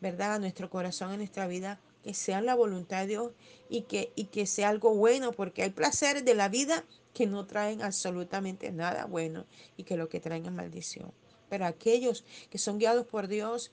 ¿verdad? 0.00 0.34
A 0.34 0.38
nuestro 0.38 0.70
corazón, 0.70 1.12
en 1.12 1.18
nuestra 1.18 1.46
vida, 1.46 1.80
que 2.02 2.14
sean 2.14 2.46
la 2.46 2.54
voluntad 2.54 3.00
de 3.00 3.06
Dios 3.08 3.32
y 3.68 3.82
que, 3.82 4.12
y 4.14 4.24
que 4.26 4.46
sea 4.46 4.68
algo 4.68 4.94
bueno, 4.94 5.32
porque 5.32 5.62
hay 5.62 5.70
placeres 5.70 6.24
de 6.24 6.34
la 6.34 6.48
vida 6.48 6.84
que 7.14 7.26
no 7.26 7.46
traen 7.46 7.82
absolutamente 7.82 8.70
nada 8.70 9.06
bueno 9.06 9.46
y 9.76 9.84
que 9.84 9.96
lo 9.96 10.08
que 10.08 10.20
traen 10.20 10.46
es 10.46 10.52
maldición. 10.52 11.12
Pero 11.48 11.66
aquellos 11.66 12.24
que 12.50 12.58
son 12.58 12.78
guiados 12.78 13.06
por 13.06 13.26
Dios 13.26 13.72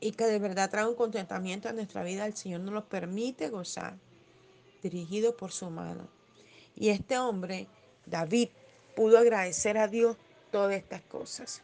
y 0.00 0.12
que 0.12 0.26
de 0.26 0.38
verdad 0.38 0.70
traen 0.70 0.94
contentamiento 0.94 1.68
a 1.68 1.72
nuestra 1.72 2.02
vida, 2.02 2.26
el 2.26 2.36
Señor 2.36 2.60
nos 2.60 2.74
los 2.74 2.84
permite 2.84 3.48
gozar, 3.48 3.96
dirigido 4.82 5.36
por 5.36 5.50
su 5.50 5.70
mano. 5.70 6.08
Y 6.76 6.90
este 6.90 7.18
hombre, 7.18 7.68
David, 8.04 8.50
pudo 8.94 9.16
agradecer 9.16 9.78
a 9.78 9.88
Dios 9.88 10.16
todas 10.50 10.74
estas 10.74 11.00
cosas. 11.02 11.62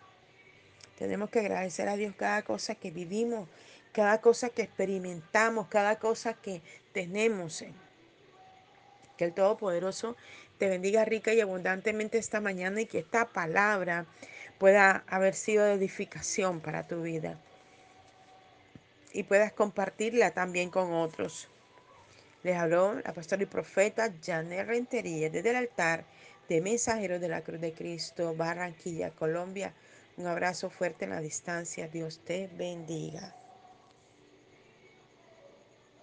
Tenemos 1.01 1.31
que 1.31 1.41
agradecer 1.41 1.89
a 1.89 1.97
Dios 1.97 2.15
cada 2.15 2.43
cosa 2.43 2.75
que 2.75 2.91
vivimos, 2.91 3.49
cada 3.91 4.21
cosa 4.21 4.51
que 4.51 4.61
experimentamos, 4.61 5.67
cada 5.69 5.99
cosa 5.99 6.35
que 6.35 6.61
tenemos. 6.93 7.65
Que 9.17 9.25
el 9.25 9.33
Todopoderoso 9.33 10.15
te 10.59 10.69
bendiga 10.69 11.07
rica 11.07 11.33
y 11.33 11.41
abundantemente 11.41 12.19
esta 12.19 12.43
mañana 12.43 12.83
y 12.83 12.87
que 12.87 12.99
esta 12.99 13.29
palabra 13.29 14.05
pueda 14.59 15.03
haber 15.07 15.33
sido 15.33 15.65
de 15.65 15.73
edificación 15.73 16.61
para 16.61 16.87
tu 16.87 17.01
vida 17.01 17.39
y 19.15 19.23
puedas 19.23 19.55
compartirla 19.55 20.33
también 20.33 20.69
con 20.69 20.93
otros. 20.93 21.49
Les 22.43 22.59
habló 22.59 23.01
la 23.01 23.15
pastora 23.15 23.45
y 23.45 23.47
profeta 23.47 24.13
Janet 24.23 24.67
Rentería 24.67 25.31
desde 25.31 25.49
el 25.49 25.57
altar 25.57 26.05
de 26.51 26.61
Mensajeros 26.61 27.23
de 27.23 27.29
la 27.29 27.41
Cruz 27.41 27.63
de 27.63 27.73
Cristo, 27.73 28.35
Barranquilla, 28.35 29.13
Colombia. 29.13 29.73
Un 30.16 30.27
abrazo 30.29 30.70
fuerte 30.70 31.05
en 31.05 31.11
la 31.11 31.20
distancia. 31.20 31.88
Dios 31.88 32.23
te 32.23 32.46
bendiga. 32.49 33.39